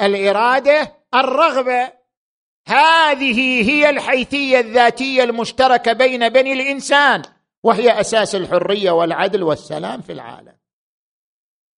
[0.00, 1.99] الإرادة الرغبة.
[2.68, 7.22] هذه هي الحيثية الذاتية المشتركة بين بني الإنسان
[7.62, 10.56] وهي أساس الحرية والعدل والسلام في العالم.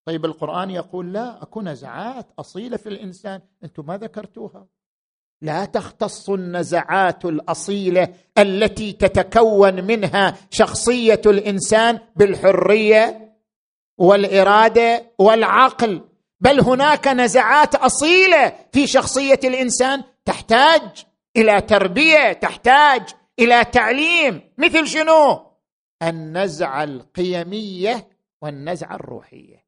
[0.06, 3.40] طيب القرآن يقول لا أكو نزعات أصيلة في الإنسان.
[3.64, 4.66] أنتم ما ذكرتوها.
[5.42, 13.32] لا تختص النزعات الأصيلة التي تتكون منها شخصية الإنسان بالحرية
[13.98, 16.00] والإرادة والعقل
[16.40, 20.02] بل هناك نزعات أصيلة في شخصية الإنسان
[20.52, 21.04] تحتاج
[21.36, 23.02] إلى تربية تحتاج
[23.38, 24.40] إلى تعليم.
[24.58, 25.46] مثل شنو؟
[26.02, 28.08] النزعه القيمية
[28.42, 29.64] والنزعه الروحية.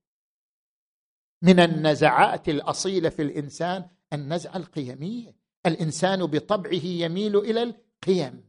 [1.43, 5.37] من النزعات الأصيلة في الإنسان النزعه القيمية.
[5.67, 8.45] الإنسان بطبعه يميل إلى القيم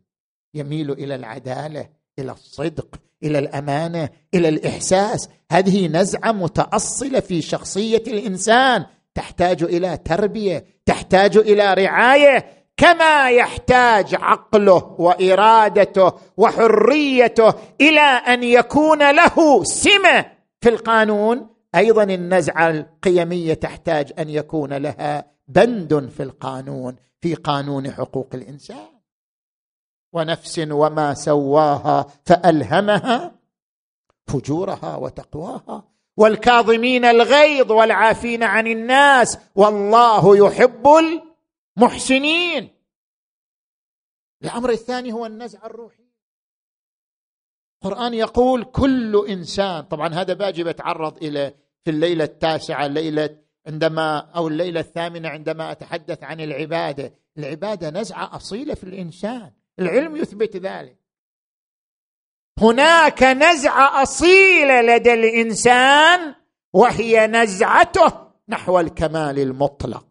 [0.53, 5.29] يميل إلى العدالة إلى الصدق إلى الأمانة إلى الإحساس.
[5.51, 8.85] هذه نزعة متأصلة في شخصية الإنسان.
[9.15, 12.45] تحتاج إلى تربية تحتاج إلى رعاية
[12.77, 20.25] كما يحتاج عقله وإرادته وحريته إلى أن يكون له سمة
[20.61, 21.49] في القانون.
[21.75, 28.89] أيضا النزعة القيمية تحتاج أن يكون لها بند في القانون في قانون حقوق الإنسان.
[30.13, 33.31] ونفس وما سواها فألهمها
[34.27, 35.94] فجورها وتقواها.
[36.17, 40.87] والكاظمين الغيظ والعافين عن الناس والله يحب
[41.77, 42.69] المحسنين.
[44.43, 46.05] الأمر الثاني هو النزعه الروحيه
[47.83, 51.53] القرآن يقول كل إنسان طبعا هذا باجي بتعرض إلى
[51.83, 53.37] في الليلة التاسعة ليله
[53.67, 57.13] عندما أو الليلة الثامنة عندما أتحدث عن العبادة.
[57.37, 59.51] العبادة نزعة أصيلة في الإنسان.
[59.79, 60.97] العلم يثبت ذلك.
[62.61, 66.35] هناك نزعة أصيلة لدى الإنسان
[66.73, 68.11] وهي نزعته
[68.49, 70.05] نحو الكمال المطلق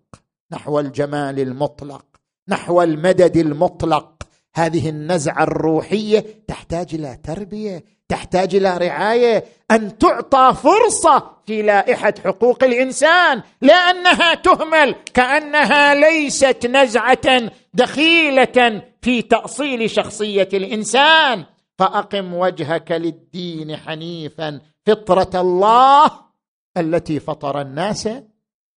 [0.52, 2.04] نحو الجمال المطلق
[2.48, 4.10] نحو المدد المطلق.
[4.56, 12.64] هذه النزعة الروحية تحتاج إلى تربية تحتاج إلى رعاية أن تعطى فرصة في لائحة حقوق
[12.64, 21.44] الإنسان لا انها تهمل كأنها ليست نزعة دخيلة في تأصيل شخصية الإنسان.
[21.78, 24.60] فأقم وجهك للدين حنيفا.
[24.86, 26.30] فطرة الله
[26.76, 28.08] التي فطر الناس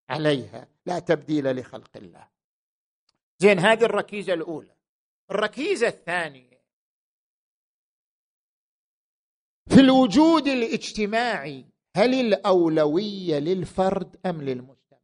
[0.08, 0.68] عليها.
[0.86, 2.28] لا تبديل لخلق الله.
[3.38, 4.76] زين هذه الركيزة الأولى.
[5.30, 6.58] الركيزة الثانية.
[9.68, 14.98] في الوجود الاجتماعي هل الأولوية للفرد أم للمجتمع؟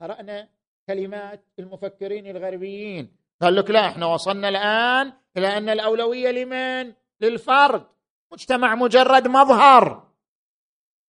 [0.00, 0.48] قرأنا
[0.86, 3.16] كلمات المفكرين الغربيين.
[3.42, 7.86] قال لك لا إحنا وصلنا الآن إلى أن الأولوية لمن؟ للفرد.
[8.32, 10.08] مجتمع مجرد مظهر.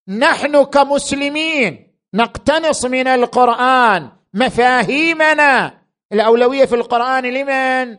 [0.08, 5.82] نحن كمسلمين نقتنص من القرآن مفاهيمنا.
[6.12, 7.98] الأولوية في القرآن لمن؟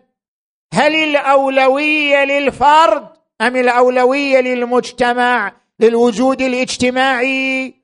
[0.74, 3.08] هل الأولوية للفرد
[3.40, 7.74] أم الأولوية للمجتمع للوجود الاجتماعي؟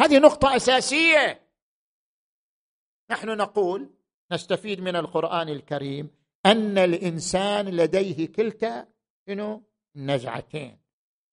[0.00, 1.46] هذه نقطة أساسية.
[3.10, 3.95] نحن نقول
[4.32, 6.10] نستفيد من القرآن الكريم
[6.46, 8.86] أن الإنسان لديه كلتا
[9.28, 9.62] شنو؟
[9.96, 10.78] النزعتين.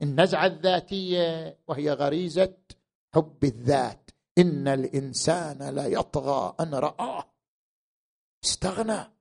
[0.02, 2.54] النزعة الذاتية وهي غريزة
[3.16, 4.10] حب الذات.
[4.38, 7.34] إن الإنسان ليطغى أن رآه.
[8.44, 9.14] استغنى.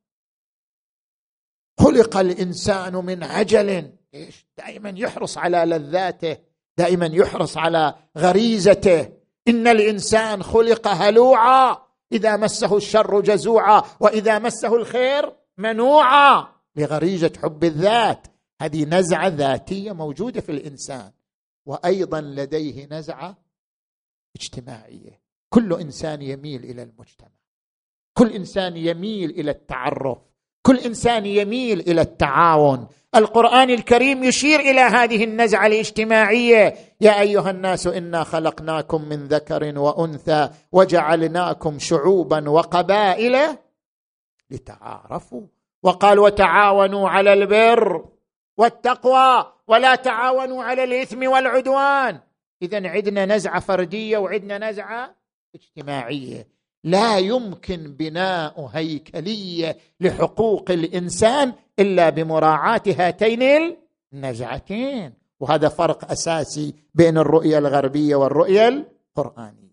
[1.80, 3.92] خلق الإنسان من عجل.
[4.58, 6.36] دائما يحرص على لذاته
[6.78, 9.12] دائما يحرص على غريزته.
[9.48, 11.91] إن الإنسان خلق هلوعا.
[12.12, 18.26] إذا مسه الشر جزوعا وإذا مسه الخير منوعا لغريزة حب الذات.
[18.60, 21.12] هذه نزعة ذاتية موجودة في الإنسان
[21.66, 23.36] وأيضا لديه نزعة
[24.36, 25.22] اجتماعية.
[25.48, 27.42] كل إنسان يميل إلى المجتمع
[28.14, 30.31] كل إنسان يميل إلى التعرف.
[30.62, 32.88] كل إنسان يميل إلى التعاون.
[33.14, 36.74] القرآن الكريم يشير إلى هذه النزعة الاجتماعية.
[37.00, 43.58] يا أيها الناس إنا خلقناكم من ذكر وأنثى وجعلناكم شعوبا وقبائل
[44.50, 45.42] لتعارفوا.
[45.82, 48.04] وقال وتعاونوا على البر
[48.56, 52.20] والتقوى ولا تعاونوا على الإثم والعدوان.
[52.62, 55.16] اذا عندنا نزعة فردية وعندنا نزعة
[55.54, 56.48] اجتماعية.
[56.84, 63.76] لا يمكن بناء هيكلية لحقوق الإنسان إلا بمراعاة هاتين
[64.12, 65.12] النزعتين.
[65.40, 69.72] وهذا فرق أساسي بين الرؤية الغربية والرؤية القرآنية.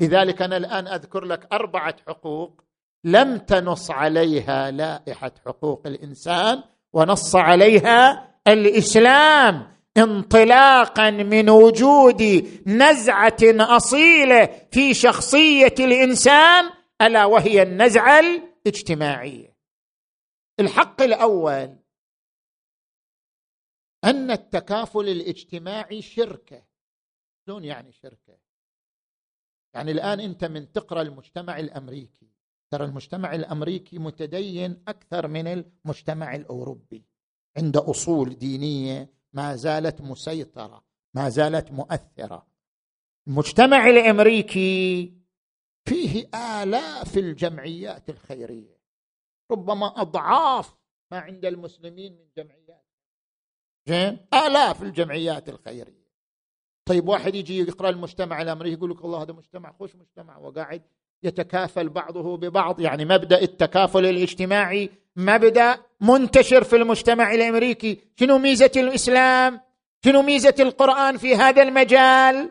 [0.00, 2.60] لذلك أنا الآن أذكر لك أربعة حقوق
[3.04, 9.79] لم تنص عليها لائحة حقوق الإنسان ونص عليها الإسلام.
[9.96, 12.22] انطلاقا من وجود
[12.66, 13.36] نزعة
[13.76, 16.70] أصيلة في شخصية الإنسان
[17.00, 19.56] ألا وهي النزعة الاجتماعية.
[20.60, 21.76] الحق الأول
[24.04, 26.62] أن التكافل الاجتماعي شركة.
[27.46, 28.38] شلون يعني شركة؟
[29.74, 32.30] يعني الآن أنت من تقرأ المجتمع الأمريكي.
[32.70, 37.04] ترى المجتمع الأمريكي متدين أكثر من المجتمع الأوروبي.
[37.56, 42.46] عنده أصول دينية ما زالت مسيطرة ما زالت مؤثرة.
[43.28, 45.14] المجتمع الأمريكي
[45.88, 48.80] فيه آلاف الجمعيات الخيرية
[49.50, 50.76] ربما أضعاف
[51.10, 52.86] ما عند المسلمين من جمعيات.
[53.86, 56.10] زين؟ آلاف الجمعيات الخيرية.
[56.84, 60.82] طيب واحد يجي يقرأ المجتمع الأمريكي يقول لك الله هذا مجتمع خوش مجتمع وقاعد
[61.22, 67.98] يتكافل بعضه ببعض يعني مبدأ التكافل الاجتماعي مبدأ منتشر في المجتمع الأمريكي.
[68.16, 69.60] شنو ميزة الإسلام؟
[70.04, 72.50] شنو ميزة القرآن في هذا المجال؟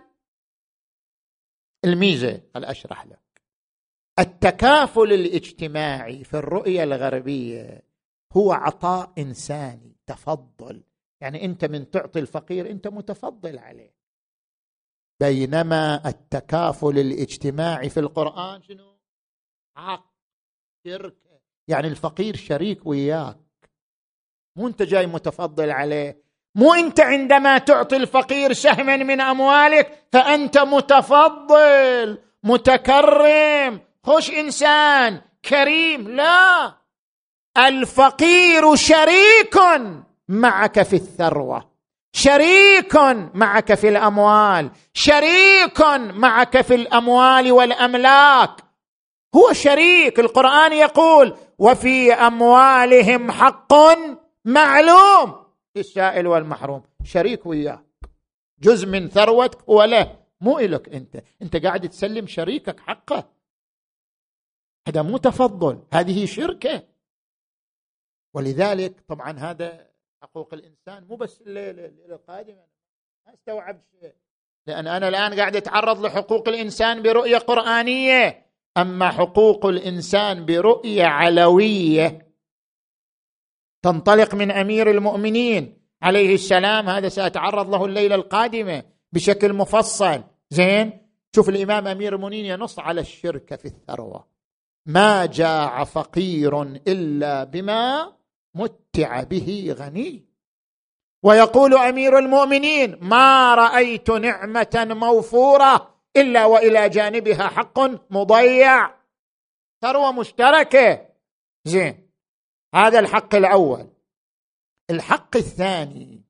[1.85, 3.19] الميزة هل أشرح لك؟
[4.19, 7.81] التكافل الاجتماعي في الرؤية الغربية
[8.33, 10.83] هو عطاء إنساني تفضل.
[11.21, 13.98] يعني أنت من تعطي الفقير أنت متفضل عليه.
[15.19, 18.99] بينما التكافل الاجتماعي في القرآن شنو؟
[19.77, 20.09] عقد
[20.85, 23.37] شركه يعني الفقير شريك وياك.
[24.55, 26.23] مو انت جاي متفضل عليه.
[26.55, 36.07] مو انت عندما تعطي الفقير سهما من أموالك فأنت متفضل متكرم خوش إنسان كريم.
[36.07, 36.73] لا.
[37.57, 39.55] الفقير شريك
[40.27, 41.78] معك في الثروة.
[42.11, 42.95] شريك
[43.33, 45.81] معك في الأموال شريك
[46.13, 48.69] معك في الأموال والأملاك.
[49.35, 53.73] هو شريك القرآن يقول وفي أموالهم حق
[54.45, 55.45] معلوم.
[55.75, 57.85] للسائل والمحروم شريك وياك
[58.59, 61.23] جزء من ثروتك هو له مو إلك أنت.
[61.41, 63.29] أنت قاعد تسلم شريكك حقه.
[64.87, 66.83] هذا مو تفضل هذه شركة.
[68.33, 69.88] ولذلك طبعا هذا
[70.21, 72.63] حقوق الإنسان مو بس الليلة القادمه
[73.27, 74.13] ما استوعبت شيء.
[74.67, 78.45] لأن أنا الآن قاعد أتعرض لحقوق الإنسان برؤية قرآنية.
[78.77, 82.29] أما حقوق الإنسان برؤية علوية
[83.81, 85.79] تنطلق من أمير المؤمنين.
[86.01, 90.23] عليه السلام هذا سأتعرض له الليلة القادمة بشكل مفصل.
[90.49, 94.27] زين؟ شوف الإمام أمير المؤمنين ينص على الشرك في الثروة.
[94.85, 98.13] ما جاع فقير إلا بما
[98.59, 100.29] متع به غني.
[101.23, 107.79] ويقول أمير المؤمنين ما رأيت نعمة موفورة إلا وإلى جانبها حق
[108.09, 108.95] مضيع.
[109.81, 111.09] ثروة مشتركة.
[111.65, 112.09] زين
[112.75, 113.89] هذا الحق الأول.
[114.89, 116.23] الحق الثاني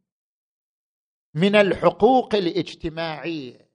[1.35, 3.69] من الحقوق الاجتماعية.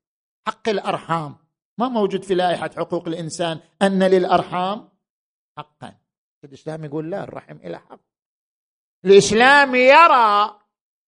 [0.46, 1.36] حق الأرحام.
[1.78, 4.88] ما موجود في لائحة حقوق الإنسان أن للأرحام
[5.58, 5.94] حقا.
[6.44, 8.13] الإسلام يقول لا الرحم إلى حق.
[9.04, 10.56] الإسلام يرى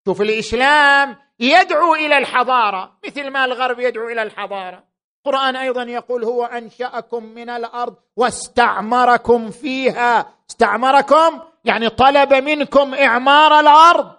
[0.06, 4.84] شوف الإسلام يدعو إلى الحضارة مثل ما الغرب يدعو إلى الحضارة.
[5.26, 10.26] القرآن أيضا يقول هو أنشأكم من الأرض واستعمركم فيها.
[10.50, 14.12] استعمركم يعني طلب منكم إعمار الأرض.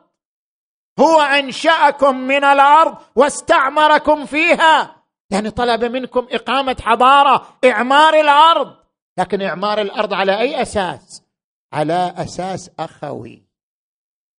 [0.99, 4.95] هو أنشأكم من الأرض واستعمركم فيها.
[5.29, 8.75] يعني طلب منكم إقامة حضارة إعمار الأرض.
[9.17, 11.23] لكن إعمار الأرض على أي أساس؟
[11.73, 13.46] على أساس أخوي.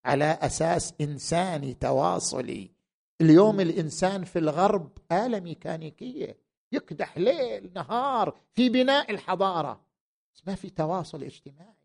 [0.09, 2.71] على أساس انساني تواصلي.
[3.21, 6.39] اليوم الإنسان في الغرب آلة ميكانيكية.
[6.73, 9.81] يكدح ليل نهار في بناء الحضارة.
[10.35, 11.79] بس ما في تواصل اجتماعي.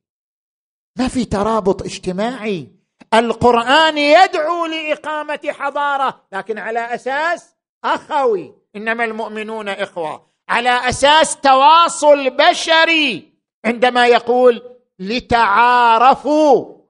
[1.00, 2.68] ما في ترابط اجتماعي.
[3.14, 6.22] القرآن يدعو لإقامة حضارة.
[6.32, 13.34] لكن على أساس أخوي إنما المؤمنون إخوة على أساس تواصل بشري
[13.66, 14.62] عندما يقول
[15.00, 16.83] لتعارفوا.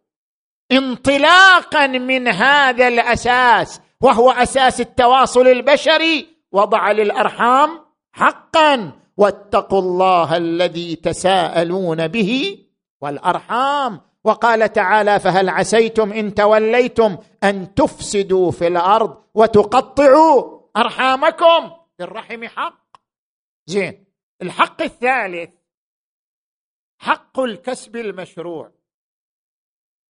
[0.72, 6.28] انطلاقا من هذا الأساس وهو أساس التواصل البشري.
[6.51, 7.70] وضع للأرحام
[8.11, 8.91] حقا.
[9.18, 12.59] واتقوا الله الذي تساءلون به
[13.01, 14.01] والأرحام.
[14.24, 22.97] وقال تعالى فهل عسيتم إن توليتم أن تفسدوا في الأرض وتقطعوا أرحامكم؟ للرحم حق.
[23.66, 24.05] زين
[24.41, 25.49] الحق الثالث
[26.99, 28.72] حق الكسب المشروع.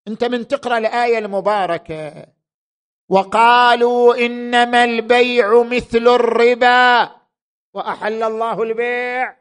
[0.08, 2.26] انت من تقرأ الآية المباركة.
[3.08, 7.10] وقالوا إنما البيع مثل الربا.
[7.74, 9.36] وأحل الله البيع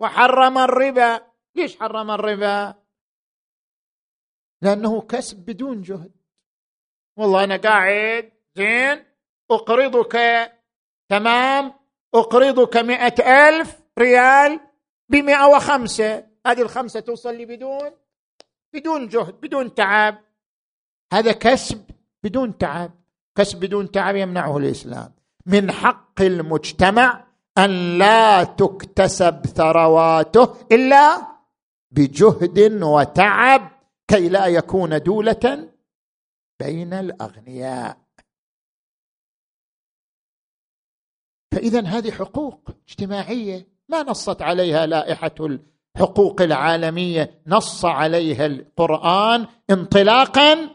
[0.00, 1.20] وحرم الربا.
[1.54, 2.74] ليش حرم الربا؟
[4.62, 6.12] لأنه كسب بدون جهد.
[7.16, 9.04] والله أنا قاعد زين
[9.50, 10.16] أقرضك
[11.08, 11.74] تمام
[12.14, 14.60] أقرضك مئة ألف ريال
[15.08, 16.26] بمئة وخمسة.
[16.46, 18.01] هذه الخمسة توصل لي بدون؟
[18.74, 20.18] بدون جهد بدون تعب.
[21.12, 21.90] هذا كسب
[22.22, 22.92] بدون تعب.
[23.38, 25.14] كسب بدون تعب يمنعه الإسلام.
[25.46, 27.26] من حق المجتمع
[27.58, 31.32] أن لا تكتسب ثرواته إلا
[31.90, 33.70] بجهد وتعب
[34.08, 35.72] كي لا يكون دولة
[36.60, 37.98] بين الأغنياء.
[41.52, 45.34] فإذا هذه حقوق اجتماعية ما نصت عليها لائحة
[45.96, 50.70] الحقوق العالمية نص عليها القرآن انطلاقا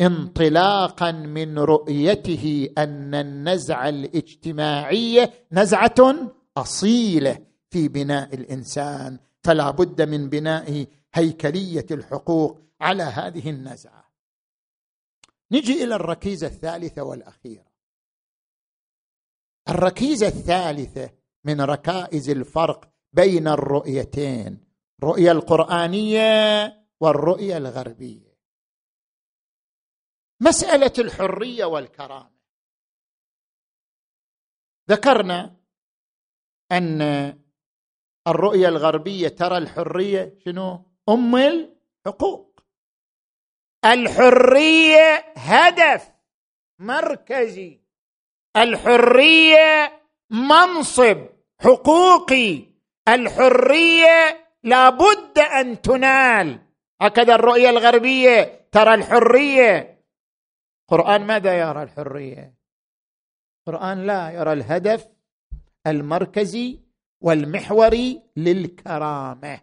[0.00, 5.94] انطلاقا من رؤيته أن النزعه الاجتماعيه نزعة
[6.56, 9.18] أصيلة في بناء الإنسان.
[9.42, 14.10] فلا بد من بناء هيكلية الحقوق على هذه النزعة.
[15.52, 17.66] نجي إلى الركيزة الثالثة والأخيرة.
[19.68, 21.10] الركيزة الثالثة
[21.44, 24.64] من ركائز الفرق بين الرؤيتين
[25.02, 28.38] الرؤيه القرآنية والرؤية الغربية.
[30.40, 32.34] مسألة الحرية والكرامة.
[34.90, 35.56] ذكرنا
[36.72, 37.02] أن
[38.26, 42.60] الرؤية الغربية ترى الحرية شنو؟ أم الحقوق.
[43.84, 46.10] الحرية هدف
[46.78, 47.80] مركزي.
[48.56, 51.26] الحرية منصب
[51.60, 52.73] حقوقي.
[53.08, 56.60] الحرية لابد أن تنال.
[57.02, 60.04] هكذا الرؤية الغربية ترى الحرية.
[60.84, 62.54] القران ماذا يرى الحرية؟
[63.68, 65.08] القران لا يرى الهدف
[65.86, 66.80] المركزي
[67.20, 69.60] والمحوري للكرامة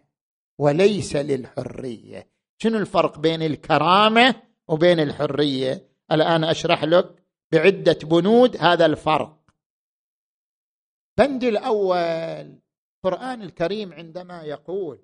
[0.58, 2.28] وليس للحرية.
[2.58, 9.38] شنو الفرق بين الكرامة وبين الحرية؟ الآن أشرح لك بعدة بنود هذا الفرق.
[11.18, 12.61] بند الأول.
[13.04, 14.98] القرآن الكريم عندما يقول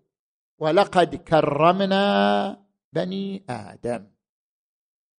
[0.59, 4.07] ولقد كرمنا بني آدم.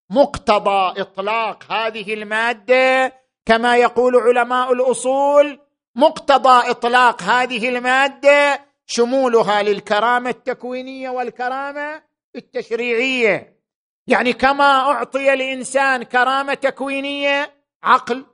[0.10, 3.14] مقتضى إطلاق هذه المادة
[3.46, 5.60] كما يقول علماء الأصول
[5.96, 12.04] مقتضى إطلاق هذه المادة شمولها للكرامة التكوينية والكرامة
[12.36, 13.60] التشريعية.
[14.08, 17.54] يعني كما أعطي الانسان كرامة تكوينية
[17.84, 18.26] عقل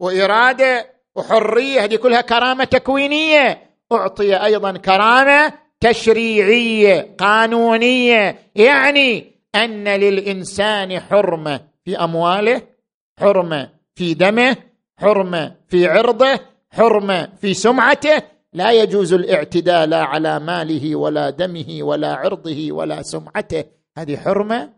[0.00, 3.67] وإرادة وحرية هذه كلها كرامة تكوينية.
[3.92, 8.38] أعطي أيضا كرامة تشريعية قانونية.
[8.54, 12.62] يعني أن للإنسان حرمة في أمواله
[13.18, 14.56] حرمة في دمه
[14.98, 18.22] حرمة في عرضه حرمة في سمعته.
[18.52, 23.64] لا يجوز الاعتداء لا على ماله ولا دمه ولا عرضه ولا سمعته.
[23.98, 24.72] هذه حرمة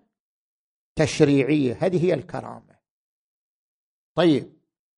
[0.97, 1.79] تشريعية.
[1.81, 2.81] هذه هي الكرامة.
[4.17, 4.53] طيب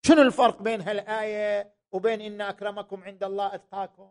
[0.06, 4.08] شنو الفرق بين هالآية وبين إن أكرمكم عند الله أتقاكم.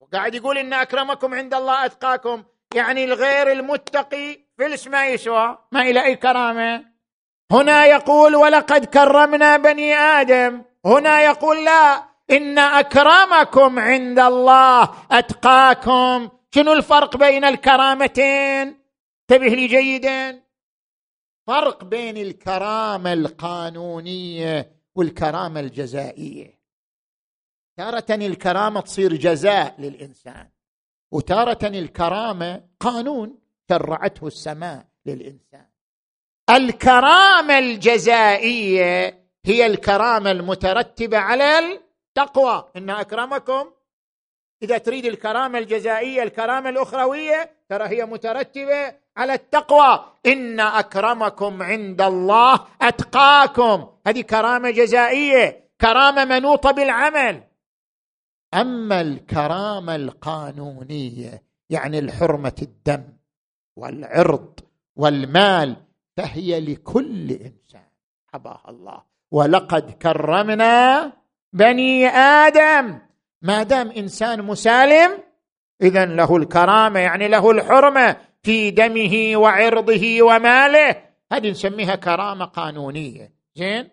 [0.00, 6.04] وقاعد يقول إن أكرمكم عند الله أتقاكم يعني الغير المتقي فلس ما يسوى؟ ما إلى
[6.04, 6.84] أي كرامة؟
[7.52, 10.62] هنا يقول ولقد كرمنا بني آدم.
[10.84, 16.28] هنا يقول لا إن أكرمكم عند الله أتقاكم.
[16.54, 18.80] شنو الفرق بين الكرامتين؟
[19.30, 20.42] انتبه لي جيدا.
[21.46, 26.53] فرق بين الكرامة القانونية والكرامة الجزائية.
[27.76, 30.48] تارة الكرامة تصير جزاء للإنسان
[31.12, 35.66] وتارة الكرامة قانون شرعته السماء للإنسان.
[36.50, 42.68] الكرامة الجزائية هي الكرامة المترتبة على التقوى.
[42.76, 43.70] إن أكرمكم
[44.62, 50.04] إذا تريد الكرامة الجزائية الكرامة الأخروية ترى هي مترتبة على التقوى.
[50.26, 53.88] إن أكرمكم عند الله أتقاكم.
[54.06, 57.42] هذه كرامة جزائية كرامة منوطة بالعمل.
[58.54, 63.04] أما الكرامة القانونية يعني الحرمة الدم
[63.76, 64.60] والعرض
[64.96, 65.76] والمال
[66.16, 67.88] فهي لكل إنسان.
[68.26, 69.02] حباها الله.
[69.30, 71.12] ولقد كرمنا
[71.52, 72.98] بني آدم.
[73.42, 75.22] ما دام إنسان مسالم
[75.82, 81.04] اذا له الكرامة يعني له الحرمة في دمه وعرضه وماله.
[81.32, 83.34] هذه نسميها كرامة قانونية.
[83.54, 83.88] زين؟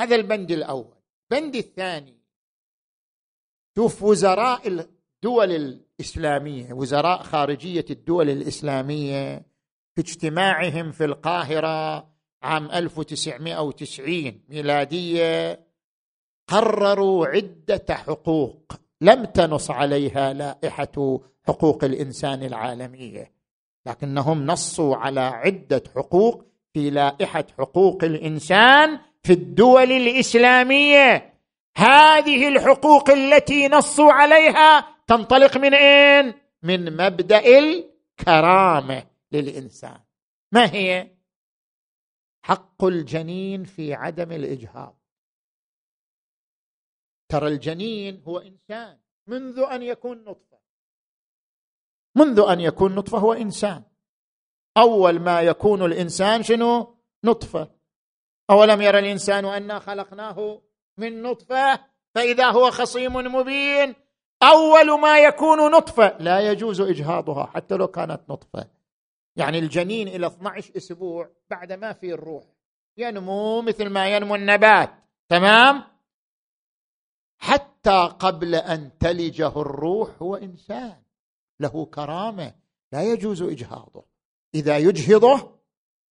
[0.00, 0.94] هذا البند الأول.
[1.32, 2.19] البند الثاني.
[3.80, 9.42] شوف وزراء الدول الإسلامية وزراء خارجية الدول الإسلامية
[9.94, 12.06] في اجتماعهم في القاهرة
[12.42, 15.60] عام 1990 ميلادية
[16.48, 23.32] قرروا عدة حقوق لم تنص عليها لائحة حقوق الإنسان العالمية
[23.86, 31.29] لكنهم نصوا على عدة حقوق في لائحة حقوق الإنسان في الدول الإسلامية.
[31.80, 40.00] هذه الحقوق التي نصوا عليها تنطلق من إين؟ من مبدأ الكرامة للإنسان.
[40.52, 41.16] ما هي؟
[42.44, 45.00] حق الجنين في عدم الإجهاض.
[47.28, 50.60] ترى الجنين هو إنسان منذ أن يكون نطفة.
[52.16, 53.84] منذ أن يكون نطفة هو إنسان.
[54.76, 57.70] أول ما يكون الإنسان شنو؟ نطفة.
[58.50, 60.62] أولم يرى الإنسان أنا خلقناه
[61.00, 61.80] من نطفة
[62.14, 63.94] فإذا هو خصيم مبين.
[64.42, 68.66] أول ما يكون نطفة لا يجوز إجهاضها حتى لو كانت نطفة.
[69.36, 72.44] يعني الجنين إلى 12 أسبوع بعد ما في الروح.
[72.96, 74.90] ينمو مثل ما ينمو النبات.
[75.28, 75.82] تمام؟
[77.38, 81.02] حتى قبل أن تلجه الروح هو إنسان.
[81.60, 82.54] له كرامة.
[82.92, 84.04] لا يجوز إجهاضه.
[84.54, 85.60] إذا يجهضه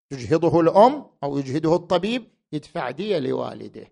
[0.09, 3.87] تجهضه الأم أو يجهده الطبيب يدفع دية لوالده.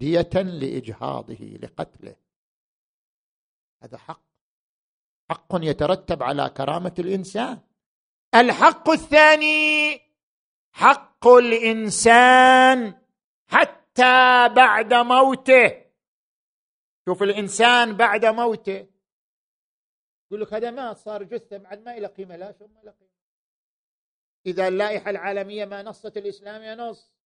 [0.00, 2.16] ديه لإجهاضه لقتله.
[3.82, 4.22] هذا حق.
[5.30, 7.60] حق يترتب على كرامة الإنسان.
[8.34, 10.00] الحق الثاني
[10.72, 12.94] حق الإنسان
[13.46, 15.84] حتى بعد موته.
[17.08, 18.86] شوف الإنسان بعد موته.
[20.26, 23.10] يقول لك هذا مات صار جثة بعد ما إلى قيمة لا شو ما إلى قيمة.
[24.46, 27.17] إذا اللائحة العالمية ما نصت الإسلام ينص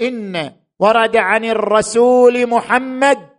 [0.00, 3.31] إن ورد عن الرسول محمد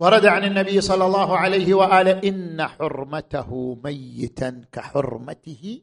[0.00, 5.82] ورد عن النبي صلى الله عليه وآله إن حرمته ميتا كحرمته.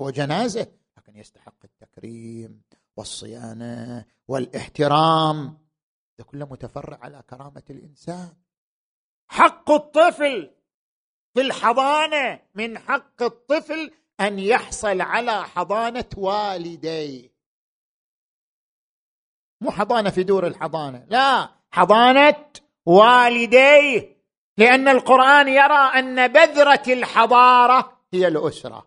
[0.00, 2.62] هو جنازة لكن يستحق التكريم
[2.96, 5.58] والصيانة والاحترام.
[6.18, 8.32] ده كله متفرع على كرامة الإنسان.
[9.28, 10.54] حق الطفل
[11.34, 13.90] في الحضانة من حق الطفل
[14.20, 17.36] أن يحصل على حضانة والديه.
[19.60, 21.56] مو حضانة في دور الحضانة لا.
[21.76, 22.34] حضانة
[22.86, 24.16] والديه
[24.58, 28.86] لأن القرآن يرى أن بذرة الحضارة هي الأسرة.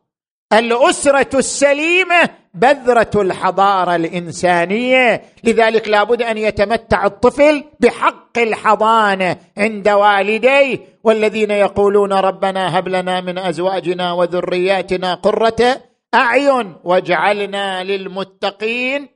[0.54, 5.24] الأسرة السليمة بذرة الحضارة الإنسانية.
[5.44, 13.38] لذلك لابد أن يتمتع الطفل بحق الحضانة عند والديه والذين يقولون ربنا هب لنا من
[13.38, 15.82] أزواجنا وذرياتنا قرة
[16.14, 19.08] أعين واجعلنا للمتقين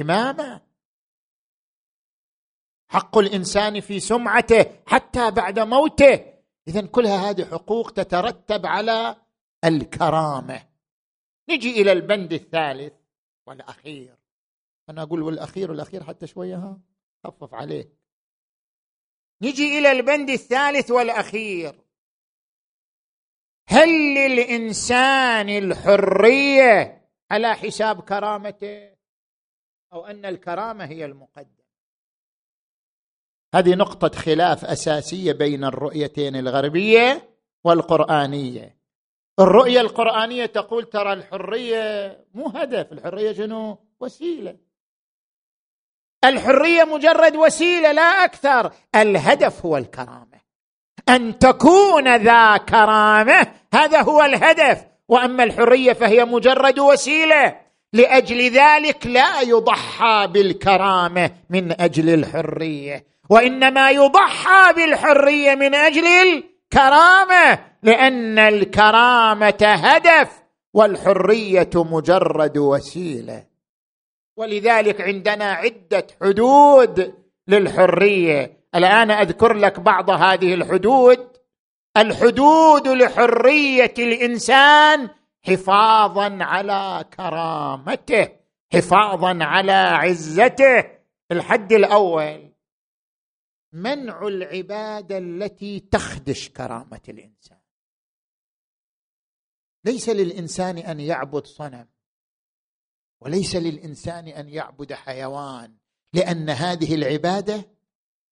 [0.00, 0.67] إماما.
[2.88, 6.34] حق الإنسان في سمعته حتى بعد موته.
[6.68, 9.16] اذا كلها هذه حقوق تترتب على
[9.64, 10.68] الكرامة.
[11.50, 12.92] نجي إلى البند الثالث
[13.46, 14.16] والأخير.
[14.90, 16.80] أنا أقول والأخير والاخير حتى شوية ها؟
[17.24, 17.92] خفف عليه
[19.42, 21.80] نجي إلى البند الثالث والأخير.
[23.68, 28.94] هل للإنسان الحرية على حساب كرامته؟
[29.92, 31.57] أو أن الكرامة هي المقدم
[33.54, 37.28] هذه نقطة خلاف أساسية بين الرؤيتين الغربية
[37.64, 38.78] والقرآنية.
[39.40, 44.56] الرؤية القرآنية تقول ترى الحرية مو هدف الحرية شنو؟ وسيلة.
[46.24, 48.72] الحرية مجرد وسيلة لا أكثر.
[48.94, 50.38] الهدف هو الكرامة.
[51.08, 54.84] أن تكون ذا كرامة هذا هو الهدف.
[55.08, 57.60] وأما الحرية فهي مجرد وسيلة.
[57.92, 63.06] لأجل ذلك لا يضحى بالكرامة من أجل الحرية.
[63.30, 70.42] وإنما يضحى بالحرية من أجل الكرامة لأن الكرامة هدف
[70.74, 73.44] والحرية مجرد وسيلة.
[74.36, 77.14] ولذلك عندنا عدة حدود
[77.48, 78.58] للحرية.
[78.74, 81.28] الآن أذكر لك بعض هذه الحدود.
[81.96, 85.08] الحدود لحرية الإنسان
[85.42, 88.28] حفاظا على كرامته
[88.72, 90.84] حفاظا على عزته.
[91.32, 92.47] الحد الأول.
[93.72, 97.58] منع العبادة التي تخدش كرامة الإنسان.
[99.84, 101.88] ليس للإنسان أن يعبد صنم
[103.20, 105.74] وليس للإنسان أن يعبد حيوان
[106.12, 107.68] لأن هذه العبادة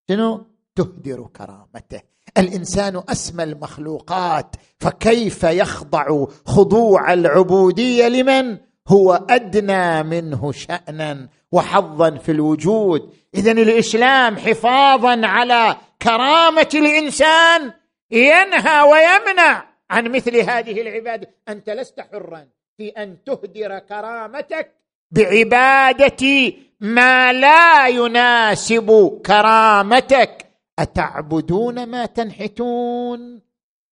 [0.08, 2.02] شنو؟ تهدر كرامته.
[2.38, 13.14] الإنسان أسمى المخلوقات فكيف يخضع خضوع العبودية لمن؟ هو أدنى منه شأنا وحظا في الوجود.
[13.34, 17.72] اذا الإسلام حفاظا على كرامة الإنسان
[18.10, 21.30] ينهى ويمنع عن مثل هذه العبادة.
[21.48, 24.72] أنت لست حرا في أن تهدر كرامتك
[25.10, 30.46] بعبادة ما لا يناسب كرامتك.
[30.78, 33.40] أتعبدون ما تنحتون؟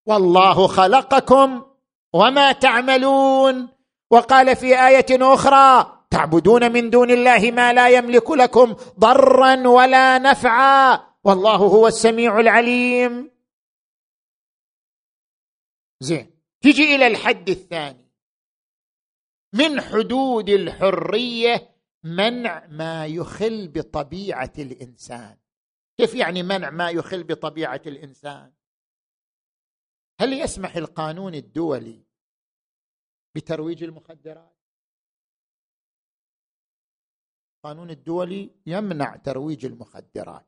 [0.06, 1.62] والله خلقكم
[2.12, 3.73] وما تعملون.
[4.14, 11.00] وقال في آية أخرى تعبدون من دون الله ما لا يملك لكم ضرا ولا نفعا.
[11.24, 13.30] والله هو السميع العليم.
[16.00, 16.40] زين.
[16.60, 18.10] تجي إلى الحد الثاني.
[19.54, 25.36] من حدود الحرية منع ما يخل بطبيعة الإنسان.
[25.96, 28.52] كيف يعني منع ما يخل بطبيعة الإنسان؟
[30.20, 32.04] هل يسمح القانون الدولي
[33.34, 34.54] بترويج المخدرات.
[37.56, 40.46] القانون الدولي يمنع ترويج المخدرات.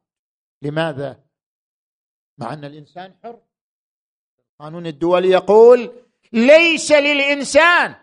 [0.63, 1.25] لماذا؟
[2.39, 3.43] مع أن الإنسان حر.
[4.53, 7.95] القانون الدولي يقول ليس للإنسان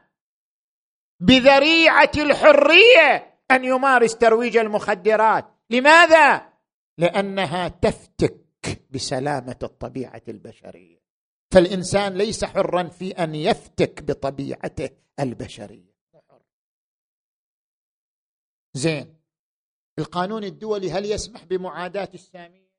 [1.20, 5.46] بذريعة الحرية أن يمارس ترويج المخدرات.
[5.70, 6.54] لماذا؟
[6.98, 11.03] لأنها تفتك بسلامة الطبيعة البشرية.
[11.54, 14.90] فالإنسان ليس حرا في أن يفتك بطبيعته
[15.20, 15.94] البشرية.
[18.74, 19.16] زين
[20.00, 22.74] القانون الدولي هل يسمح بمعاداة السامية؟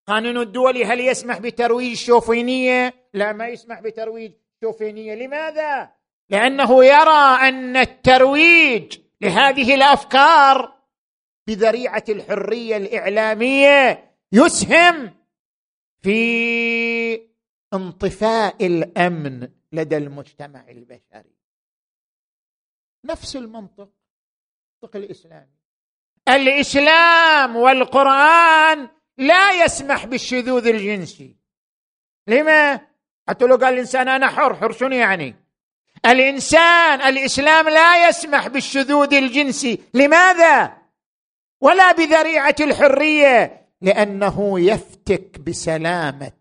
[0.00, 5.92] القانون الدولي هل يسمح بترويج الشوفينيه لا ما يسمح بترويج الشوفينيه لماذا؟
[6.30, 10.80] لأنه يرى أن الترويج لهذه الأفكار
[11.46, 15.19] بذريعة الحرية الإعلامية يسهم
[16.02, 17.28] في
[17.74, 21.34] انطفاء الأمن لدى المجتمع البشري.
[23.04, 23.88] نفس المنطق
[24.82, 25.60] المنطق الإسلامي.
[26.28, 28.88] الإسلام والقرآن
[29.18, 31.36] لا يسمح بالشذوذ الجنسي.
[32.26, 32.80] لما؟
[33.28, 35.34] حتى لو قال الإنسان أنا حر حر شنو يعني؟
[36.06, 39.82] الإنسان الإسلام لا يسمح بالشذوذ الجنسي.
[39.94, 40.78] لماذا؟
[41.60, 43.59] ولا بذريعة الحرية.
[43.82, 46.32] لأنه يفتك بسلامة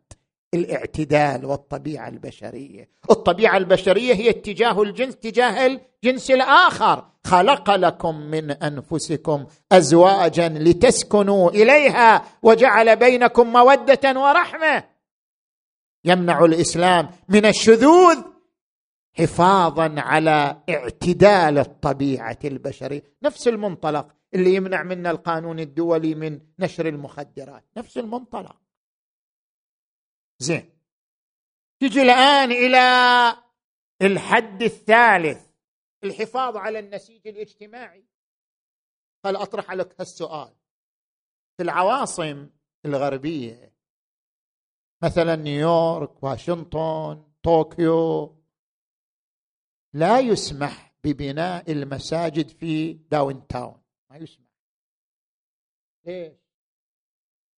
[0.54, 2.90] الاعتدال والطبيعة البشرية.
[3.12, 7.06] الطبيعة البشرية هي اتجاه الجنس تجاه الجنس الآخر.
[7.26, 14.84] خلق لكم من أنفسكم ازواجا لتسكنوا إليها وجعل بينكم مودة ورحمة.
[16.06, 18.18] يمنع الإسلام من الشذوذ
[19.14, 23.04] حفاظا على اعتدال الطبيعة البشرية.
[23.24, 24.08] نفس المنطلق.
[24.34, 27.66] اللي يمنع منا القانون الدولي من نشر المخدرات.
[27.78, 28.62] نفس المنطلق.
[30.40, 30.70] زين.
[31.82, 32.80] تجي الآن إلى
[34.02, 35.50] الحد الثالث
[36.04, 38.06] الحفاظ على النسيج الاجتماعي.
[39.24, 40.56] قال أطرح لك هالسؤال.
[41.58, 42.50] في العواصم
[42.86, 43.74] الغربية
[45.04, 48.36] مثلا نيويورك واشنطن طوكيو
[49.94, 54.48] لا يسمح ببناء المساجد في downtown ما يسمح
[56.06, 56.34] ليش؟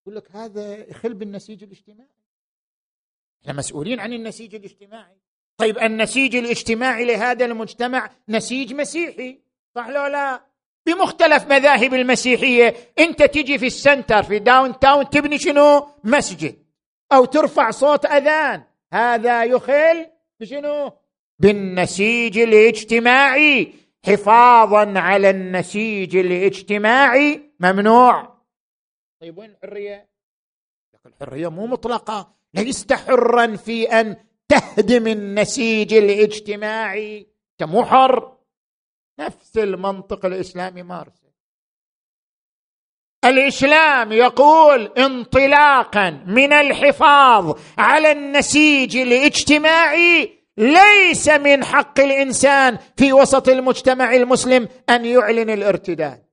[0.02, 2.10] يقول لك هذا يخل بالنسيج الاجتماعي.
[3.42, 5.18] إحنا مسؤولين عن النسيج الاجتماعي.
[5.58, 9.42] طيب النسيج الاجتماعي لهذا المجتمع نسيج مسيحي
[9.76, 10.46] صح لو لا؟
[10.86, 16.66] بمختلف مذاهب المسيحية أنت تجي في ال center في downtown تبني شنو؟ مسجد.
[17.12, 18.64] أو ترفع صوت أذان.
[18.94, 20.08] هذا يخل
[20.40, 20.92] بشنو؟
[21.40, 23.74] بالنسيج الاجتماعي.
[24.06, 28.38] حفاظا على النسيج الاجتماعي ممنوع.
[29.22, 30.10] طيب وين الحرية؟
[31.06, 32.34] الحرية مو مطلقة.
[32.54, 37.28] لست حرا في أن تهدم النسيج الاجتماعي.
[37.52, 38.38] أنت مو حر.
[39.20, 41.32] نفس المنطق الإسلامي مارسه
[43.26, 54.14] الإسلام يقول انطلاقا من الحفاظ على النسيج الاجتماعي ليس من حق الإنسان في وسط المجتمع
[54.14, 56.26] المسلم أن يعلن الارتداد.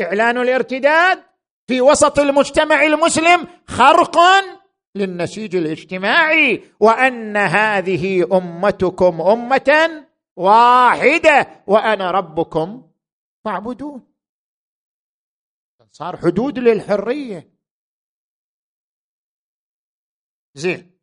[0.00, 1.22] إعلان الارتداد
[1.66, 4.18] في وسط المجتمع المسلم خرق
[4.94, 10.04] للنسيج الاجتماعي وأن هذه أمتكم أمة
[10.36, 12.90] واحدة وأنا ربكم
[13.44, 14.06] فاعبدون.
[15.90, 17.50] صار حدود للحرية.
[20.54, 20.95] زين.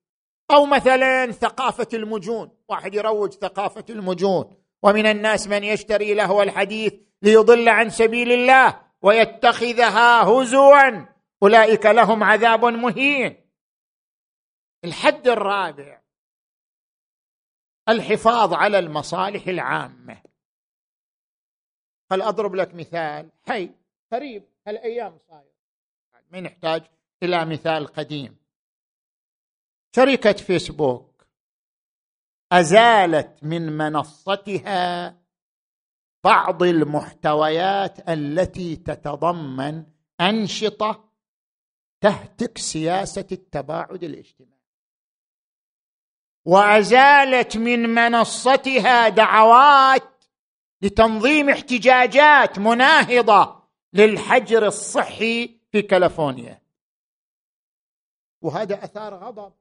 [0.51, 2.57] أو مثلا ثقافة المجون.
[2.67, 4.63] واحد يروج ثقافة المجون.
[4.83, 11.05] ومن الناس من يشتري لهو الحديث ليضل عن سبيل الله ويتخذها هزوا.
[11.43, 13.49] أولئك لهم عذاب مهين.
[14.83, 16.01] الحد الرابع
[17.89, 20.21] الحفاظ على المصالح العامة.
[22.11, 23.71] هل أضرب لك مثال؟ حي
[24.11, 25.53] قريب هالايام صاير
[26.31, 26.83] ما نحتاج
[27.23, 28.42] إلى مثال قديم.
[29.95, 31.25] شركة فيسبوك
[32.51, 35.17] أزالت من منصتها
[36.23, 39.85] بعض المحتويات التي تتضمن
[40.21, 41.09] أنشطة
[42.01, 44.53] تهتك سياسة التباعد الاجتماعي.
[46.45, 50.23] وأزالت من منصتها دعوات
[50.81, 53.63] لتنظيم احتجاجات مناهضة
[53.93, 56.61] للحجر الصحي في كاليفورنيا.
[58.41, 59.53] وهذا أثار غضب.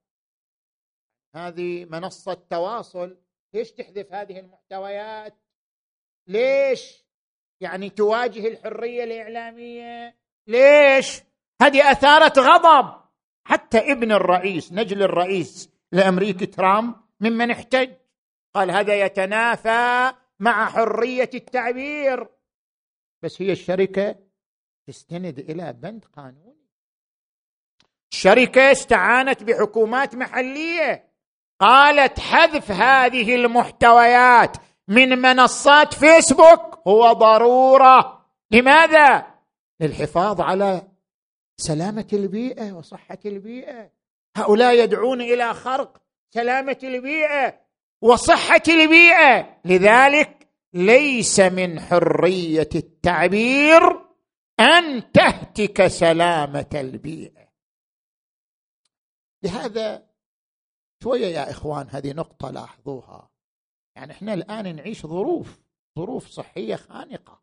[1.34, 3.18] هذه منصة تواصل.
[3.54, 5.34] ليش تحذف هذه المحتويات؟
[6.26, 7.04] ليش؟
[7.60, 10.16] يعني تواجه الحرية الإعلامية.
[10.46, 11.22] ليش؟
[11.62, 13.02] هذه أثارت غضب.
[13.44, 17.90] حتى ابن الرئيس نجل الرئيس الامريكي ترامب ممن احتج.
[18.54, 22.28] قال هذا يتنافى مع حرية التعبير.
[23.22, 24.16] بس هي الشركة
[24.86, 26.68] تستند إلى بند قانوني.
[28.12, 31.11] الشركة استعانت بحكومات محلية.
[31.62, 34.56] قالت حذف هذه المحتويات
[34.88, 36.82] من منصات فيسبوك.
[36.88, 38.26] هو ضرورة.
[38.50, 39.26] لماذا؟
[39.80, 40.82] للحفاظ على
[41.56, 43.90] سلامة البيئة وصحة البيئة.
[44.36, 47.60] هؤلاء يدعون إلى خرق سلامة البيئة
[48.00, 49.60] وصحة البيئة.
[49.64, 53.82] لذلك ليس من حرية التعبير
[54.60, 57.48] أن تهتك سلامة البيئة.
[59.42, 60.11] لهذا
[61.02, 63.30] شوية يا إخوان هذه نقطة لاحظوها.
[63.96, 65.60] يعني إحنا الآن نعيش ظروف
[65.98, 67.42] ظروف صحية خانقة.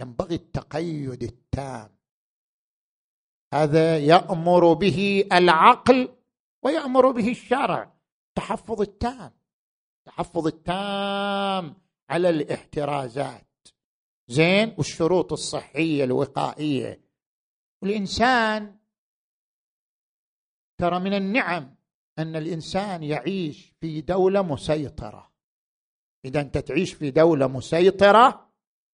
[0.00, 1.96] ينبغي التقيد التام.
[3.54, 6.16] هذا يأمر به العقل
[6.62, 7.94] ويأمر به الشرع.
[8.28, 9.32] التحفظ التام.
[9.98, 11.76] التحفظ التام
[12.10, 13.68] على الاحترازات.
[14.28, 17.00] زين والشروط الصحية الوقائية.
[17.82, 18.78] الإنسان
[20.78, 21.83] ترى من النعم
[22.18, 25.32] أن الإنسان يعيش في دولة مسيطرة.
[26.24, 28.50] إذا أنت تعيش في دولة مسيطرة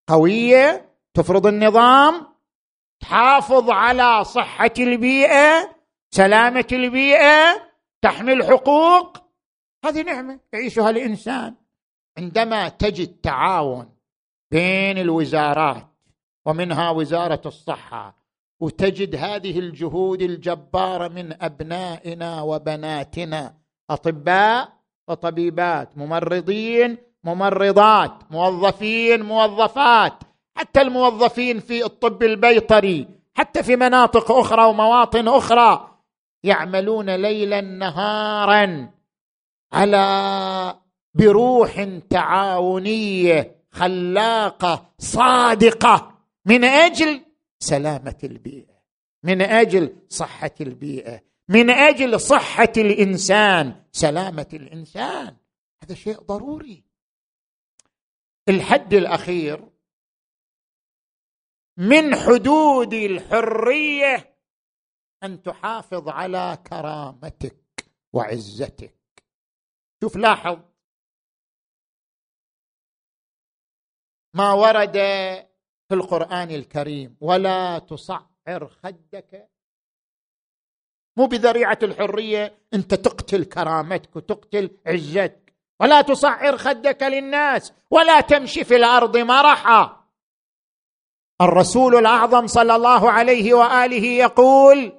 [0.08, 2.26] قوية تفرض النظام
[3.00, 5.76] تحافظ على صحة البيئة
[6.10, 7.70] سلامة البيئة
[8.02, 9.18] تحمي الحقوق.
[9.84, 11.54] هذه نعمة يعيشها الإنسان.
[12.18, 13.96] عندما تجد تعاون
[14.50, 15.86] بين الوزارات
[16.46, 18.19] ومنها وزارة الصحة
[18.60, 23.54] وتجد هذه الجهود الجبارة من أبنائنا وبناتنا
[23.90, 24.72] أطباء
[25.08, 30.14] وطبيبات ممرضين ممرضات موظفين موظفات
[30.56, 35.90] حتى الموظفين في الطب البيطري حتى في مناطق أخرى ومواطن أخرى
[36.44, 38.90] يعملون ليلا نهارا
[39.72, 40.74] على
[41.14, 46.10] بروح تعاونية خلاقة صادقة.
[46.46, 47.20] من أجل
[47.60, 48.82] سلامة البيئة
[49.22, 55.36] من أجل صحة البيئة من أجل صحة الإنسان سلامة الإنسان.
[55.82, 56.84] هذا شيء ضروري.
[58.48, 59.70] الحد الأخير
[61.76, 64.36] من حدود الحرية
[65.22, 69.24] أن تحافظ على كرامتك وعزتك.
[70.02, 70.58] شوف لاحظ.
[74.34, 74.96] ما ورد
[75.90, 79.48] في القرآن الكريم ولا تصعر خدك.
[81.16, 85.54] مو بذريعة الحرية أنت تقتل كرامتك وتقتل عزتك.
[85.80, 90.06] ولا تصعر خدك للناس ولا تمشي في الأرض مرحا.
[91.40, 94.92] الرسول الأعظم صلى الله عليه وآله يقول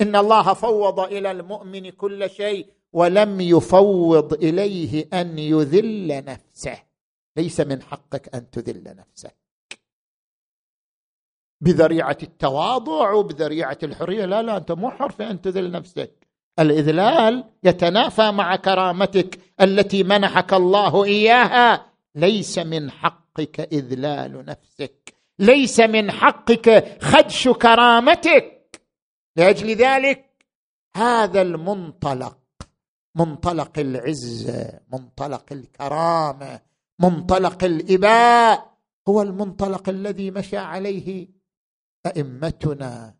[0.00, 6.82] إن الله فوض إلى المؤمن كل شيء ولم يفوض إليه أن يذل نفسه.
[7.36, 9.43] ليس من حقك أن تذل نفسك.
[11.64, 14.24] بذريعة التواضع وبذريعة الحرية.
[14.24, 16.26] لا لا أنت مو حر في ان تذل نفسك.
[16.58, 21.86] الإذلال يتنافى مع كرامتك التي منحك الله إياها.
[22.14, 25.14] ليس من حقك إذلال نفسك.
[25.38, 28.80] ليس من حقك خدش كرامتك.
[29.36, 30.24] لأجل ذلك
[30.96, 32.38] هذا المنطلق
[33.16, 36.60] منطلق العزه منطلق الكرامة
[36.98, 38.74] منطلق الإباء
[39.08, 41.28] هو المنطلق الذي مشى عليه
[42.06, 43.14] أئمتنا.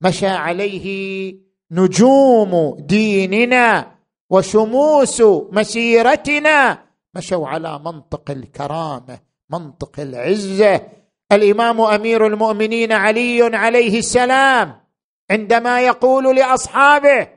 [0.00, 1.36] مشى عليه
[1.70, 3.94] نجوم ديننا
[4.30, 5.22] وشموس
[5.52, 6.78] مسيرتنا.
[7.14, 9.18] مشوا على منطق الكرامة
[9.50, 10.80] منطق العزة.
[11.32, 14.80] الإمام أمير المؤمنين علي عليه السلام
[15.30, 17.28] عندما يقول لأصحابه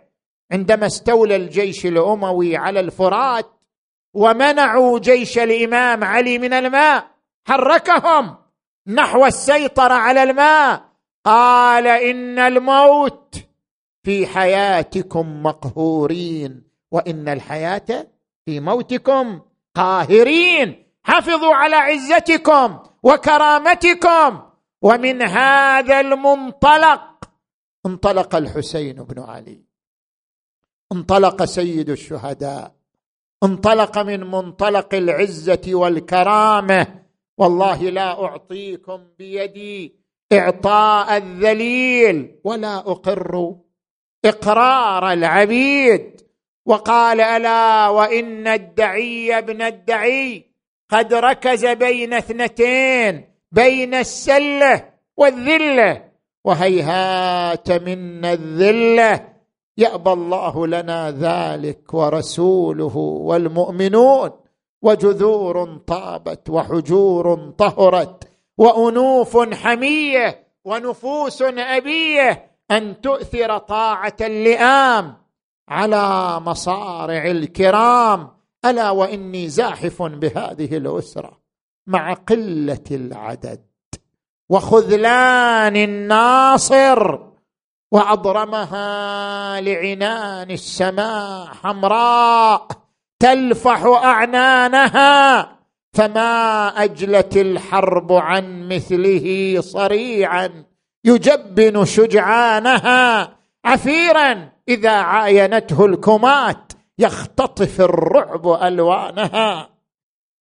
[0.51, 3.45] عندما استولى الجيش الأموي على الفرات
[4.13, 7.07] ومنعوا جيش الإمام علي من الماء
[7.47, 8.35] حركهم
[8.87, 10.86] نحو السيطرة على الماء.
[11.27, 13.35] قال إن الموت
[14.03, 18.07] في حياتكم مقهورين وإن الحياة
[18.45, 19.41] في موتكم
[19.75, 20.85] قاهرين.
[21.03, 24.41] حافظوا على عزتكم وكرامتكم.
[24.81, 27.29] ومن هذا المنطلق
[27.85, 29.63] انطلق الحسين بن علي.
[30.91, 32.75] انطلق سيد الشهداء.
[33.43, 36.87] انطلق من منطلق العزة والكرامة.
[37.37, 43.55] والله لا أعطيكم بيدي إعطاء الذليل ولا أقر
[44.25, 46.21] إقرار العبيد.
[46.65, 50.45] وقال ألا وإن الدعي ابن الدعي
[50.89, 56.03] قد ركز بين اثنتين بين السلة والذلة.
[56.45, 59.27] وهيهات منا الذلة
[59.77, 64.31] يأبى الله لنا ذلك ورسوله والمؤمنون.
[64.81, 68.36] وجذور طابت وحجور طهرت.
[68.57, 75.17] وأنوف حمية ونفوس أبية أن تؤثر طاعة اللئام
[75.69, 78.31] على مصارع الكرام.
[78.65, 81.41] ألا وإني زاحف بهذه الأسرة
[81.87, 83.67] مع قلة العدد.
[84.49, 87.19] وخذلان الناصر
[87.91, 92.67] وأضرمها لعنان السماء حمراء
[93.19, 95.56] تلفح أعنانها
[95.97, 100.63] فما أجلت الحرب عن مثله صريعا
[101.05, 103.29] يجبن شجعانها
[103.65, 104.49] عفيرا.
[104.67, 109.69] إذا عاينته الكمات يختطف الرعب ألوانها.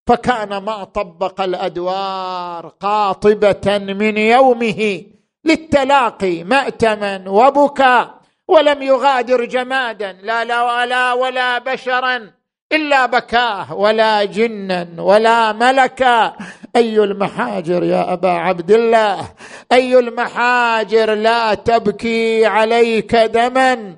[0.07, 5.05] فكان ما طبق الأدوار قاطبة من يومه
[5.45, 8.11] للتلاقي مأتما وبكى
[8.49, 12.36] ولم يغادر جمادا لا لا ولا ولا بشرا.
[12.73, 16.37] إلا بكاه ولا جنا ولا ملكا.
[16.77, 19.29] أي المحاجر يا أبا عبد الله؟
[19.73, 23.97] أي المحاجر لا تبكي عليك دما؟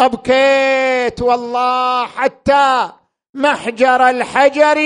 [0.00, 2.88] أبكيت والله حتى
[3.34, 4.78] محجر الحجر.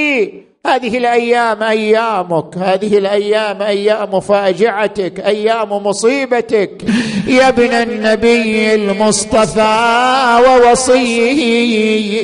[0.67, 6.85] هذه الأيام أيامك هذه الأيام أيام فاجعتك أيام مصيبتك.
[7.27, 12.23] يا ابن النبي المصطفى ووصيه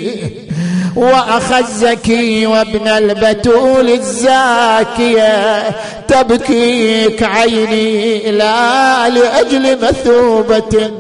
[0.97, 5.63] واخ الزكي وابن البتول الزاكية.
[6.09, 10.91] تبكيك عيني لا لأجل مثوبة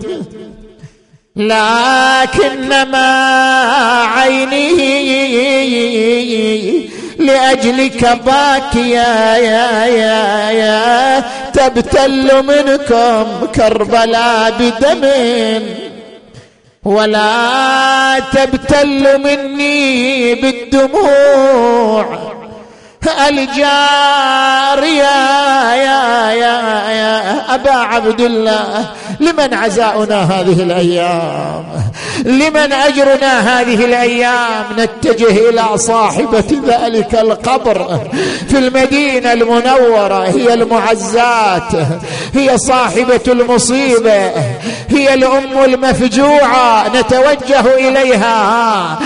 [1.36, 3.06] لكنما
[4.04, 4.80] عيني
[7.20, 11.24] لأجلك باكيا يا يا يا.
[11.52, 15.08] تبتل منكم كربلاء بدم.
[16.84, 22.39] ولا تبتل مني بالدموع.
[23.08, 28.86] الجار يا يا يا يا أبا عبد الله
[29.20, 31.64] لمن عزاؤنا هذه الأيام؟
[32.24, 38.00] لمن أجرنا هذه الأيام؟ نتجه إلى صاحبة ذلك القبر
[38.48, 41.72] في المدينة المنورة هي المعزات
[42.34, 44.32] هي صاحبة المصيبة
[44.88, 48.98] هي الأم المفجوعة نتوجه إليها.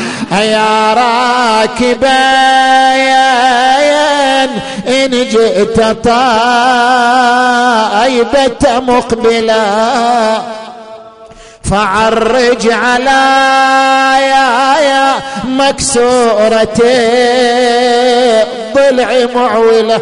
[2.94, 6.14] يا راكبا إن جئت طائبة
[8.80, 9.64] مقبلا
[11.62, 13.22] فعرج على
[14.20, 15.14] يا يا
[15.44, 16.80] مكسورة
[18.74, 20.00] ضلع معولة.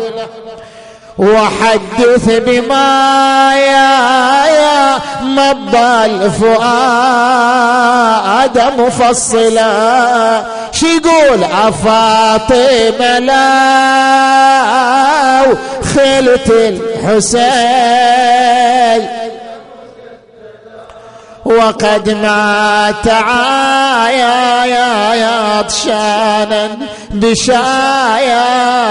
[1.22, 7.12] وحدث بما يا يا مضى الفؤاد
[8.78, 10.42] مفصلا.
[10.72, 13.42] شي يقول أفاطمة لا
[15.94, 18.02] خلت الحسين.
[21.44, 22.08] وقد
[23.08, 25.62] عايا يا
[27.10, 28.44] بشايا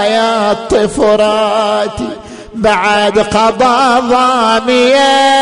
[0.04, 2.08] يا طفراتي
[2.62, 5.32] بعد قضى ضاميا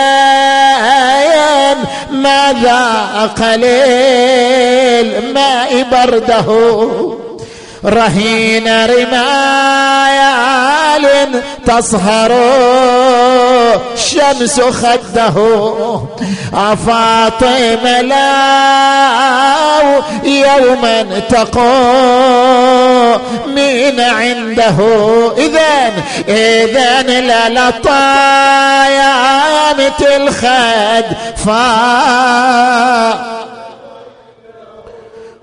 [2.10, 2.80] ماذا
[3.38, 6.48] قليل ماء برده
[7.84, 9.40] رهين رمايال
[11.66, 12.32] تصهر
[13.94, 15.34] الشمس خده.
[16.54, 18.40] أفاطم لا
[20.24, 21.02] يوما
[23.46, 24.78] من عنده.
[25.38, 25.92] إذن
[26.28, 29.30] إذن لا لطايا.
[29.72, 31.04] مثل خد
[31.46, 33.49] فا.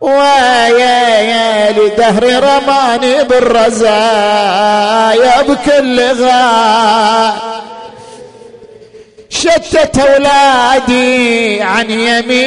[0.00, 4.62] ويا يا لدهر رماني بالرزايا
[5.42, 7.34] بكل غاية
[9.30, 12.40] شتت أولادي عن يمين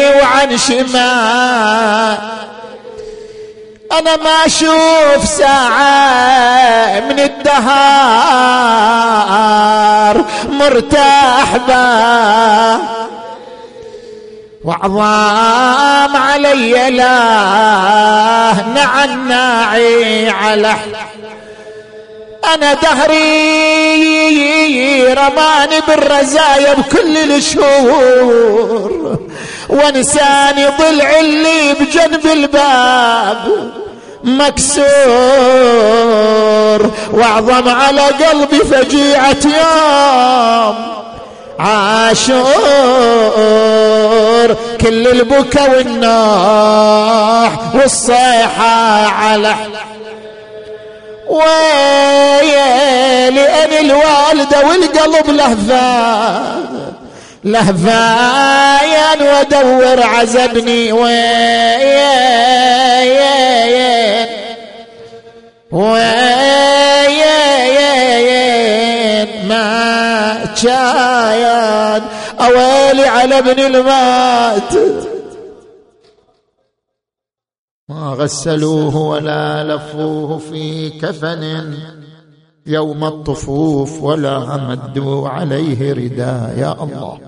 [0.00, 2.18] وعن شمال.
[3.92, 7.68] أنا ما أشوف ساعة من الدهار
[10.50, 12.78] مرتاح با
[14.64, 17.18] وعظام علي لا
[18.74, 20.76] نعن ناعي على.
[22.54, 23.67] أنا دهري
[25.14, 29.18] رماني بالرزايا بكل الشهور.
[29.68, 33.70] ونساني ضلع اللي بجنب الباب
[34.24, 34.88] مكسور.
[37.12, 40.74] واعظم على قلبي فجيعة يوم
[41.58, 42.48] عاشور.
[44.80, 49.54] كل البكا والنوح والصيحة على
[51.28, 52.60] ويلي
[53.64, 56.64] أنا الوالدة والقلب لهفان
[57.44, 61.18] لهفاين وادور عزبني وين
[68.38, 72.02] وين ما شايان
[72.40, 74.72] اويلي على ابن المات
[77.88, 81.74] ما غسلوه ولا لفوه في كفن
[82.66, 87.18] يوم الطفوف ولا مدوا عليه رداء يا الله.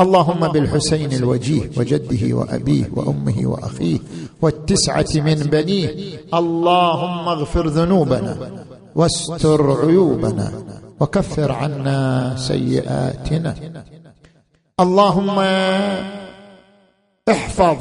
[0.00, 3.98] اللهم بالحسين الوجيه وجده وأبيه وأمه وأخيه
[4.42, 5.88] والتسعة من بنيه.
[6.34, 8.64] اللهم اغفر ذنوبنا
[8.94, 10.52] واستر عيوبنا
[11.00, 13.54] وكفر عنا سيئاتنا.
[14.80, 15.38] اللهم
[17.28, 17.76] احفظ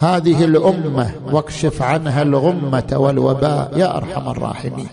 [0.00, 4.88] هذه الأمة واكشف عنها الغمة والوباء يا أرحم الراحمين.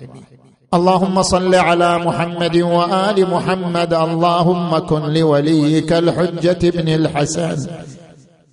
[0.74, 3.94] اللهم صل على محمد وآل محمد.
[3.94, 7.68] اللهم كن لوليك الحجة بن الحسن.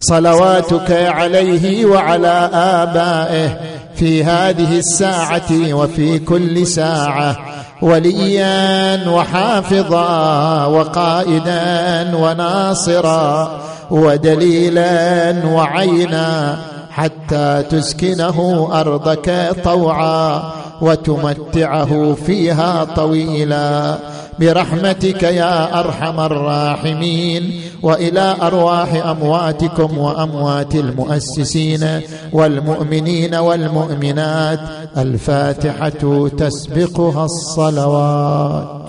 [0.00, 3.60] صلواتك عليه وعلى آبائه
[3.94, 7.36] في هذه الساعة وفي كل ساعة.
[7.82, 13.60] وليا وحافظا وقائدا وناصرا.
[13.92, 16.58] ودليلا وعينا
[16.90, 23.98] حتى تسكنه أرضك طوعا وتمتعه فيها طويلا.
[24.40, 32.00] برحمتك يا أرحم الراحمين وإلى أرواح أمواتكم وأموات المؤسسين
[32.32, 34.60] والمؤمنين والمؤمنات
[34.96, 38.81] الفاتحة تسبقها الصلوات.